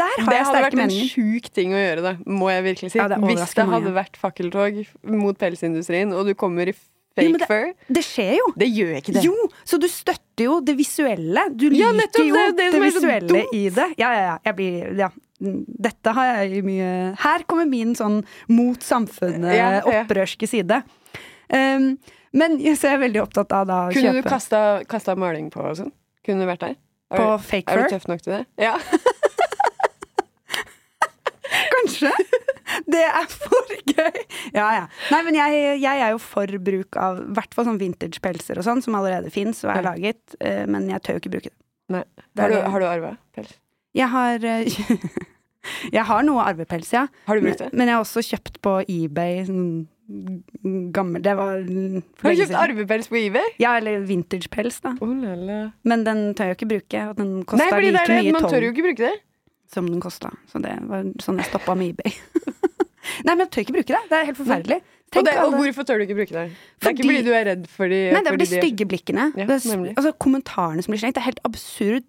[0.01, 1.11] Der har Det jeg hadde sterke vært en meninger.
[1.14, 2.98] sjuk ting å gjøre, da, må jeg virkelig si.
[3.03, 4.86] Ja, det Hvis det hadde vært fakkeltog
[5.20, 8.46] mot pelsindustrien, og du kommer i fake jo, det- fur Det skjer jo.
[8.57, 9.24] Det gjør ikke det.
[9.26, 9.34] Jo,
[9.66, 11.42] så du støtter jo det visuelle.
[11.57, 13.88] Du Ja, liker nettopp, jo det det det, visuelle i det.
[13.98, 14.38] Ja, ja, ja.
[14.46, 15.09] Jeg blir Ja.
[15.42, 19.80] Dette har jeg mye Her kommer min sånn mot samfunnet, Ja, ja.
[20.46, 20.82] side.
[21.53, 21.98] Um,
[22.32, 24.28] men jeg er veldig opptatt av da å Kunne du Kunne du
[24.84, 25.92] kasta maling på og sånn?
[26.24, 26.76] Kunne du vært der?
[27.11, 27.72] Er, på du- fur?
[27.72, 28.46] er du tøff nok til det?
[28.59, 28.76] Ja.
[31.81, 32.12] Kanskje?
[32.95, 34.20] Det er for gøy!
[34.55, 34.85] Ja, ja.
[35.11, 38.66] Nei, men jeg, jeg er jo for bruk av i hvert fall sånn vintage-pelser og
[38.66, 41.57] sånn, som allerede fins og er laget, eh, men jeg tør jo ikke bruke det.
[41.91, 42.05] Nei.
[42.39, 43.57] Har du, har du arva pels?
[43.99, 44.70] Jeg har eh,
[45.97, 47.07] Jeg har noe arvepels, ja.
[47.26, 47.72] Har du brukt det?
[47.74, 49.89] men jeg har også kjøpt på eBay sånn
[50.95, 53.53] gammel Det var Har du kjøpt arvepels på eBay?
[53.62, 54.95] Ja, eller vintage-pels, da.
[55.05, 55.11] Oh.
[55.87, 58.33] Men den tør jeg jo ikke bruke, og den Nei, fordi det er det.
[58.35, 59.16] Man tør jo ikke bruke det.
[59.73, 60.33] Som den kosta.
[60.51, 62.14] Så det var sånn jeg stoppa med eBay.
[63.27, 64.01] Nei, men jeg tør ikke bruke det.
[64.11, 64.81] Det er helt forferdelig.
[65.11, 66.43] Og, det, og hvorfor tør du ikke bruke det?
[66.53, 68.87] Det er Fordi- ikke fordi du er redd for de Nei, det er de stygge
[68.87, 69.25] blikkene.
[69.35, 71.16] Ja, det er, altså, kommentarene som blir slengt.
[71.18, 72.07] Det er helt absurd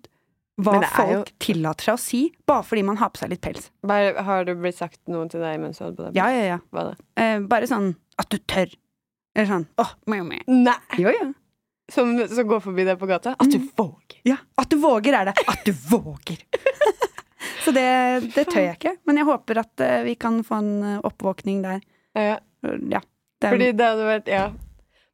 [0.61, 3.71] hva folk jo- tillater seg å si, bare fordi man har på seg litt pels.
[3.87, 6.19] Bare, Har det blitt sagt noe til deg mens du hadde på deg?
[6.19, 6.59] Ja, ja, ja.
[6.75, 6.93] Da?
[7.17, 8.69] Eh, bare sånn at du tør.
[9.33, 10.43] Eller sånn åh, meh, meh.
[10.51, 10.77] Nei!
[11.01, 11.31] Jo, jo.
[11.91, 13.33] Som, som går forbi deg på gata?
[13.39, 13.71] At du Mm.
[13.75, 14.19] våger!
[14.29, 15.33] Ja, at du våger er det.
[15.47, 16.37] At du våger!
[17.65, 17.85] Så det,
[18.35, 18.95] det tør jeg ikke.
[19.09, 21.81] Men jeg håper at eh, vi kan få en eh, oppvåkning der.
[22.17, 23.01] Ja, Ja.
[23.41, 24.43] Det, fordi det hadde vært Ja.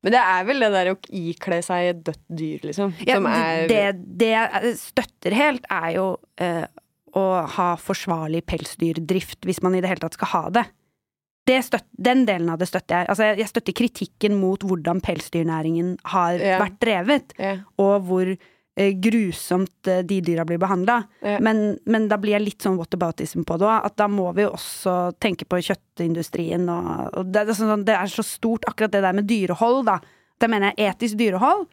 [0.03, 2.91] Men det er vel det der å ikle seg et dødt dyr, liksom.
[3.07, 3.15] ja,
[3.67, 3.79] det,
[4.19, 6.03] det jeg støtter helt, er jo
[6.43, 6.65] eh,
[7.17, 7.23] å
[7.55, 10.65] ha forsvarlig pelsdyrdrift, hvis man i det hele tatt skal ha det.
[11.49, 13.09] det støtt, den delen av det støtter jeg.
[13.09, 16.59] Altså, jeg, støtter kritikken mot hvordan pelsdyrnæringen har Ja.
[16.61, 18.35] vært drevet, ja, og hvor
[18.77, 20.99] grusomt eh, de dyra blir behandla.
[21.21, 21.39] ja.
[21.43, 23.87] Men, men da blir jeg litt sånn whataboutism på det òg.
[23.89, 27.97] At da må vi jo også tenke på kjøttindustrien og, og det, er sånn, det
[27.97, 29.99] er så stort, akkurat det der med dyrehold, da.
[30.37, 31.65] Da mener jeg etisk dyrehold.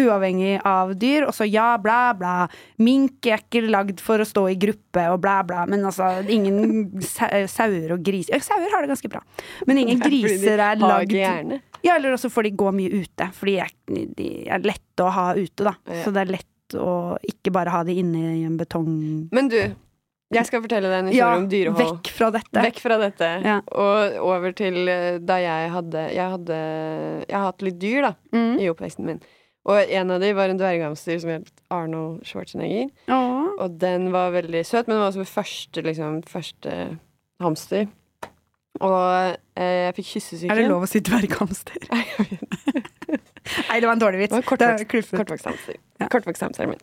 [0.00, 1.26] Uavhengig av dyr.
[1.28, 2.46] Og så ja, bla, bla.
[2.82, 5.66] Mink er ikke lagd for å stå i gruppe og bla, bla.
[5.70, 9.20] Men altså, ingen sauer og griser ja, Sauer har det ganske bra.
[9.68, 13.56] Men ingen griser er lagd Ja, eller også får de gå mye ute, for de
[13.64, 13.70] er,
[14.16, 15.76] de er lette å ha ute, da.
[16.04, 18.92] Så det er lett å ikke bare ha de inne i en betong...
[19.34, 19.58] Men du,
[20.32, 21.82] jeg skal fortelle deg en historie Ja, om dyrehold.
[21.98, 22.62] vekk fra dette.
[22.64, 23.58] Vekk fra dette, Ja.
[23.74, 26.56] og over til eh, da jeg hadde Jeg hadde
[27.26, 28.54] Jeg har hatt litt dyr, da, Mm.
[28.62, 29.20] i oppveksten min.
[29.64, 32.88] Og en av dem var en dverghamster som het Arnold Schwarzenegger.
[33.14, 33.52] Åh.
[33.62, 36.72] Og den var veldig søt, men den var også første, liksom, første
[37.40, 37.86] hamster.
[38.80, 40.50] Og eh, jeg fikk kyssesyken.
[40.50, 41.78] Er det lov å si dverghamster?
[43.68, 44.40] Nei, det var en dårlig vits.
[44.48, 45.78] Kortvokst, hamster.
[46.00, 46.08] Ja.
[46.10, 46.80] Kortvokst min.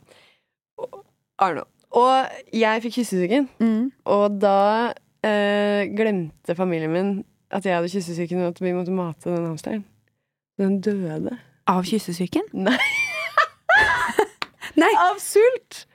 [1.39, 1.67] Arnold.
[1.97, 3.91] Og jeg fikk kyssesyken, Mm.
[4.05, 4.93] og da
[5.25, 7.11] eh, glemte familien min
[7.51, 9.84] at jeg hadde kyssesyken, og at vi måtte mate den hamsteren.
[10.61, 11.39] Den døde.
[11.70, 12.47] Av kyssesyken?
[12.53, 12.78] Nei.
[14.80, 15.86] Nei, Av sult!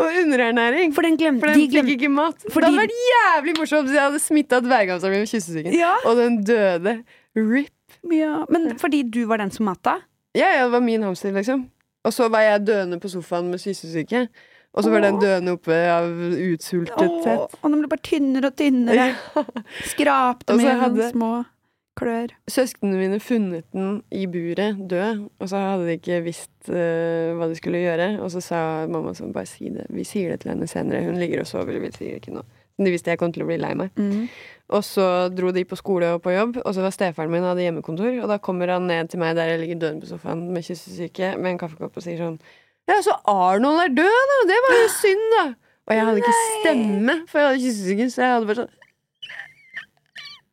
[0.00, 0.94] Og underernæring.
[0.96, 2.38] for den glemte For den de fikk ikke mat.
[2.48, 5.72] Fordi- Det hadde vært jævlig morsomt hvis jeg hadde smitta dverghamsteren med kyssesyken.
[5.76, 6.94] Ja, Og den døde.
[7.36, 7.70] Rip.
[8.10, 9.98] ja, men fordi du var den som mata?
[10.34, 11.68] Ja, ja, det var min hamster, liksom.
[12.04, 14.28] Og så var jeg døende på sofaen med kyssesyke.
[14.72, 17.26] Og så var den døende oppe av utsultethet.
[17.26, 19.16] Åh, og den ble bare tynnere og tynnere.
[19.90, 21.44] Skrapte med hadde- små
[22.00, 22.32] klør.
[22.50, 27.50] Søsknene mine funnet den i buret, død, og så hadde de ikke visst uh, hva
[27.50, 28.14] de skulle gjøre.
[28.24, 29.86] Og så sa mamma sånn, bare si det.
[29.92, 31.04] Vi sier det til henne senere.
[31.06, 32.48] Hun ligger og sover, vi sier ikke noe.
[32.80, 33.92] Men De visste jeg kom til å bli lei meg.
[34.00, 34.24] Mm.
[34.72, 37.64] Og så dro de på skole og på jobb, og så var stefaren min hadde
[37.66, 38.14] hjemmekontor.
[38.22, 41.34] Og da kommer han ned til meg der jeg ligger døden på sofaen med kyssesyke
[41.36, 42.38] med en kaffekopp og sier sånn
[42.88, 44.38] Ja, så Arnold er død, da!
[44.48, 45.44] Det var jo synd, da!
[45.90, 48.76] Og jeg hadde ikke stemme, for jeg hadde kyssesyke, så jeg hadde bare sånn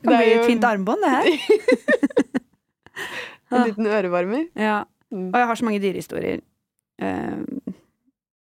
[0.04, 1.26] Det Kan er bli jo- et fint armbånd, det her.
[3.54, 4.44] En liten ørevarmer.
[4.58, 4.80] Ja.
[5.14, 5.28] Mm.
[5.30, 6.38] Og jeg har så mange dyrehistorier.
[7.00, 7.38] Eh,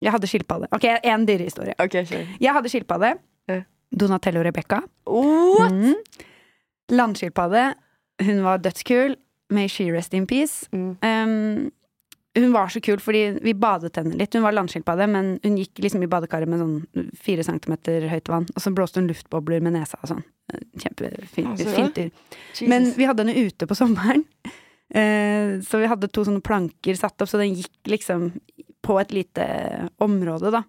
[0.04, 0.68] jeg hadde skilpadde.
[0.74, 1.76] Ok, én dyrehistorie.
[1.80, 2.24] Okay, kjør.
[2.42, 3.10] Jeg hadde skilpadde.
[3.94, 4.82] Donatello Rebecca.
[5.06, 5.72] What?
[5.72, 5.96] Mm.
[6.92, 7.74] Landskilpadde.
[8.24, 9.16] Hun var dødskul.
[9.54, 10.68] May she rest in peace.
[10.72, 10.98] Mm.
[11.02, 11.72] Um,
[12.36, 14.34] hun var så kul fordi vi badet henne litt.
[14.34, 18.48] Hun var landskilpadde, men hun gikk liksom i badekaret med sånn fire centimeter høyt vann.
[18.56, 20.26] Og så blåste hun luftbobler med nesa og sånn.
[20.82, 22.10] Kjempefint Altså, dyr.
[22.70, 24.26] Men vi hadde henne ute på sommeren.
[24.94, 28.32] Uh, så vi hadde to sånne planker satt opp, så den gikk liksom
[28.84, 29.46] på et lite
[30.04, 30.66] område, da.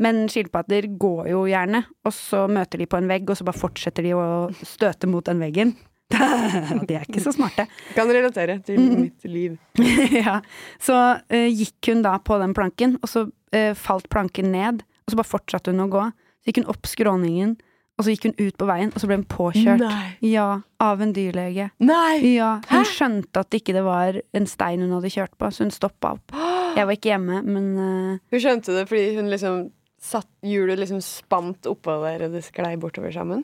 [0.00, 3.60] Men skilpadder går jo gjerne, og så møter de på en vegg, og så bare
[3.60, 4.26] fortsetter de å
[4.64, 5.74] støte mot den veggen.
[6.88, 7.68] de er ikke så smarte.
[7.94, 9.58] kan relatere til mitt liv.
[10.24, 10.40] ja.
[10.82, 15.12] Så uh, gikk hun da på den planken, og så uh, falt planken ned, og
[15.12, 16.06] så bare fortsatte hun å gå.
[16.40, 17.54] Så gikk hun opp skråningen,
[18.00, 19.82] og så gikk hun ut på veien, og så ble hun påkjørt.
[19.84, 20.06] Nei.
[20.32, 21.68] Ja, av en dyrlege.
[21.84, 22.14] Nei!
[22.32, 22.86] Ja, hun Hæ?
[22.88, 26.32] skjønte at ikke det var en stein hun hadde kjørt på, så hun stoppa opp.
[26.78, 29.68] Jeg var ikke hjemme, men uh, Hun skjønte det fordi hun liksom
[30.00, 33.42] satt hjulet liksom spant oppå der, og det sklei bortover sammen.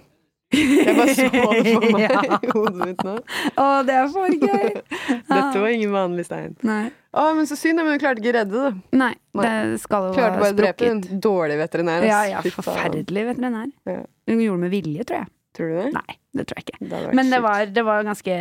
[0.54, 2.20] Jeg bare så det for meg Ja.
[2.22, 3.14] i hodet mitt nå.
[3.58, 4.68] Å, det er for gøy!
[5.32, 6.54] Dette var ingen vanlig stein.
[6.64, 6.84] Nei.
[7.16, 8.70] Å, men så synd, men hun klarte ikke å redde det.
[9.00, 12.06] Nei, det skal jo Klarte bare å drepe en dårlig veterinær.
[12.06, 13.72] Ja, ja, forferdelig veterinær.
[13.90, 13.98] Ja.
[14.30, 15.32] Hun gjorde det med vilje, tror jeg.
[15.56, 15.88] Tror du det?
[15.96, 16.78] Nei, det tror jeg ikke.
[16.94, 18.34] Det Men det var, det var ganske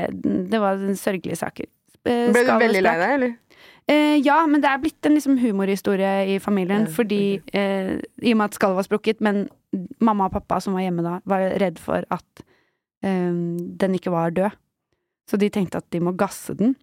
[0.54, 1.70] Det var sørgelige saker.
[2.06, 3.36] Eh, Ble du veldig lei deg, eller?
[3.92, 6.88] Eh, ja, men det er blitt en liksom humorhistorie i familien.
[6.88, 7.22] Ja, fordi
[7.54, 9.46] eh, I og med at skallet var sprukket, men
[10.02, 12.46] mamma og pappa som var hjemme da, var redd for at
[13.06, 13.30] eh,
[13.84, 14.58] den ikke var død.
[15.30, 16.76] Så de tenkte at de må gasse den.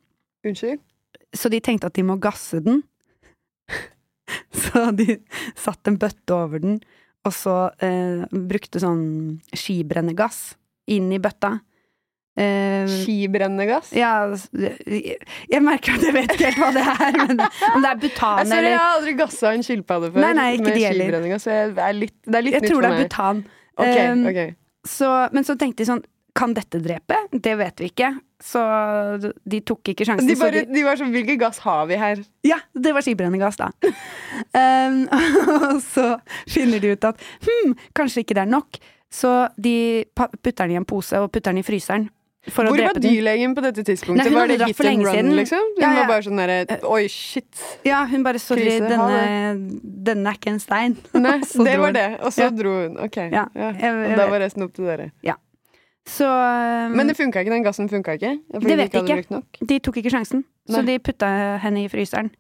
[0.46, 0.80] Unnskyld?
[1.34, 2.82] Så de tenkte at de må gasse den.
[4.64, 5.18] så de
[5.58, 6.80] satte en bøtte over den,
[7.26, 9.04] og så eh, brukte sånn
[9.54, 10.52] skibrennegass
[10.90, 11.56] inn i bøtta.
[12.32, 13.90] Eh, Skibrennegass?
[13.92, 14.12] ja,
[14.56, 15.18] jeg,
[15.52, 18.00] jeg merker at jeg vet ikke helt hva det er, men om det er Jeg,
[18.06, 21.44] butan eller jeg har aldri gassa en skilpadde før Nei, nei, med skibrennende gass.
[21.50, 23.42] jeg, det er litt, det er litt Jeg nytt tror det er butan.
[23.76, 24.40] Okay, Um, ok.
[24.88, 26.00] Så, men så tenkte de sånn
[26.36, 27.16] Kan dette drepe?
[27.32, 28.08] Det vet vi ikke.
[28.42, 28.60] Så
[29.44, 30.28] de tok ikke sjansen.
[30.28, 32.22] De, bare, de var sånn Hvilken gass har vi her?
[32.48, 33.68] Ja, det var skibrennende gass, da.
[34.56, 35.04] um,
[35.68, 36.06] og så
[36.48, 38.80] finner de ut at hm, kanskje ikke det er nok,
[39.12, 39.76] så de
[40.16, 42.08] putter den i en pose og putter den i fryseren.
[42.50, 44.26] For Hvor var dyrlegen på dette tidspunktet?
[44.26, 45.28] Nei, var det hit and run, siden.
[45.36, 45.58] liksom?
[45.76, 46.00] Hun Ja, ja.
[46.00, 47.60] var bare sånn derre Oi, shit.
[47.86, 49.78] Ja, hun bare sorry, Krise, denne,
[50.10, 50.96] denne er ikke en stein.
[51.14, 52.08] Nei, Så det var det.
[52.20, 52.50] Og så Ja.
[52.50, 52.98] dro hun.
[52.98, 53.16] Ok.
[53.30, 53.70] Ja, Ja.
[53.78, 55.12] jeg- Og da var resten opp til dere.
[56.04, 58.32] Så um, Men det funka ikke, den gassen funka ikke?
[58.50, 59.30] Det de vet ikke hadde ikke.
[59.30, 59.44] nok?
[59.62, 62.32] de tok ikke sjansen, så de putta henne i fryseren.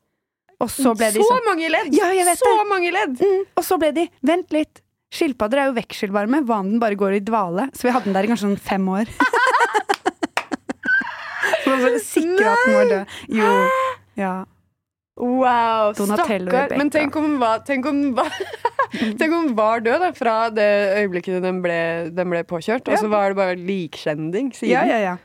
[0.58, 1.94] Og så ble de sånn mange ledd!
[1.94, 2.66] Ja, så det.
[2.68, 3.20] mange ledd!
[3.22, 4.81] mm, Og så ble de Vent litt!
[5.12, 6.40] Skilpadder er jo vekselvarme.
[6.48, 7.68] Hva om den bare går i dvale?
[7.76, 9.10] Så vi hadde den der i kanskje sånn fem år.
[11.62, 13.16] For å sikre at den var død.
[13.36, 13.52] Jo.
[14.18, 14.32] Ja.
[15.22, 16.72] Wow, stakkar.
[16.80, 18.14] Men tenk om var, tenk om den
[19.20, 20.68] tenk om den var død da, fra det
[21.02, 24.72] øyeblikket den ble, den ble påkjørt, og så var det bare likskjending siden.
[24.72, 25.16] ja, ja, ja.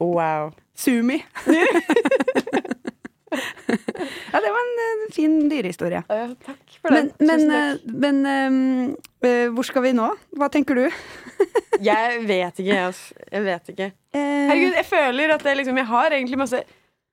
[0.00, 0.52] Wow.
[0.76, 1.22] Sumi.
[3.30, 6.02] ja, det var en eh, fin dyrehistorie.
[6.08, 7.02] Ja, takk for det.
[7.20, 10.08] men, men, eh, men eh, hvor skal vi nå?
[10.38, 10.84] Hva tenker du?
[11.90, 13.00] Jeg vet ikke, ass.
[13.30, 13.88] Jeg vet ikke.
[14.12, 16.58] Herregud, jeg føler at jeg, liksom, jeg har egentlig masse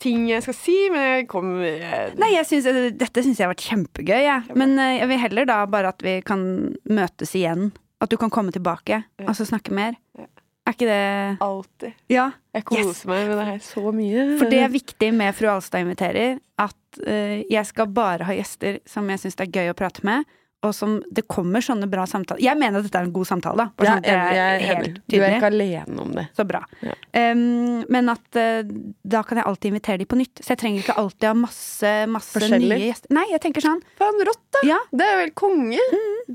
[0.03, 2.67] ting jeg skal si, men jeg kommer jeg, Nei, jeg synes,
[2.99, 4.57] Dette syns jeg har vært kjempegøy, jeg.
[4.59, 6.41] Men jeg vil heller da bare at vi kan
[6.89, 7.69] møtes igjen.
[8.03, 9.25] At du kan komme tilbake Ja.
[9.29, 9.95] og så snakke mer.
[10.19, 10.27] Ja.
[10.67, 11.03] Er ikke det
[11.43, 11.93] Alltid.
[12.11, 12.31] Ja.
[12.57, 14.25] Jeg koser meg med det her så mye.
[14.39, 18.81] For det er viktig med Fru Alstad inviterer, at uh, jeg skal bare ha gjester
[18.89, 20.27] som jeg syns det er gøy å prate med.
[20.65, 23.61] Og som det kommer sånne bra samtaler Jeg mener at dette er en god samtale,
[23.61, 23.65] da.
[23.77, 26.23] Bare Ja, sånn jeg, jeg er helt Du er ikke alene om det.
[26.33, 26.63] Så bra.
[26.81, 26.95] Ja.
[27.13, 28.71] Um, men at uh,
[29.05, 30.41] da kan jeg alltid invitere de på nytt.
[30.41, 33.13] Så jeg trenger ikke alltid ha masse, masse nye gjester.
[33.15, 33.85] Nei, jeg tenker sånn.
[34.01, 34.65] Faen, rått, da!
[34.73, 35.87] Ja, Det er vel konge.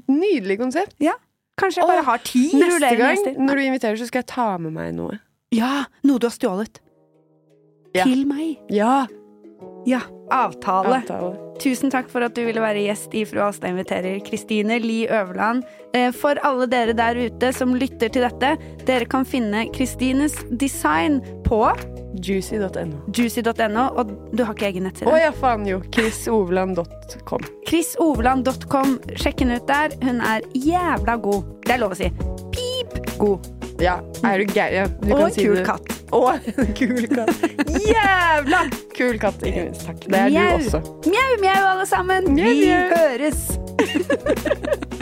[0.06, 0.94] Nydelig konsept.
[1.60, 4.48] Kanskje jeg bare Åh, har ti Neste gang når du inviterer, så skal jeg ta
[4.58, 5.18] med meg noe.
[5.52, 6.80] Ja, noe du har stjålet.
[7.92, 8.06] Ja.
[8.06, 8.56] Til meg.
[8.72, 9.06] Ja!
[9.86, 10.00] Ja,
[10.30, 11.00] avtale.
[11.02, 11.34] Avtale.
[11.62, 14.20] Tusen takk for at du ville være gjest i Fru Alstad inviterer.
[14.26, 15.62] Kristine Li Øverland.
[15.94, 18.54] Eh, For alle dere der ute som lytter til dette,
[18.86, 21.20] dere kan finne Kristines design
[21.52, 21.60] på
[22.24, 23.02] Juicy.no.
[23.16, 25.16] juicy.no, og du har ikke egen Å nettside?
[25.20, 25.78] ja, faen jo.
[25.92, 27.44] Chrisoveland.com.
[27.68, 28.94] chrisoveland.com.
[29.20, 29.96] Sjekk henne ut der.
[30.04, 31.48] Hun er jævla god.
[31.66, 32.08] Det er lov å si.
[32.54, 33.48] Pip god.
[33.82, 33.96] Ja,
[34.28, 34.92] er du gæren?
[35.02, 35.88] Du Og kan si kul katt.
[36.12, 36.20] Å,
[36.78, 37.46] kul katt.
[37.82, 38.60] Jævla
[38.94, 39.86] kul katt, ikke minst.
[39.88, 40.04] Takk.
[40.06, 40.44] Det er Mjau.
[40.46, 40.82] du også.
[41.08, 42.28] Mjau, mjau, alle sammen.
[42.36, 43.40] Mjau, Vi høres.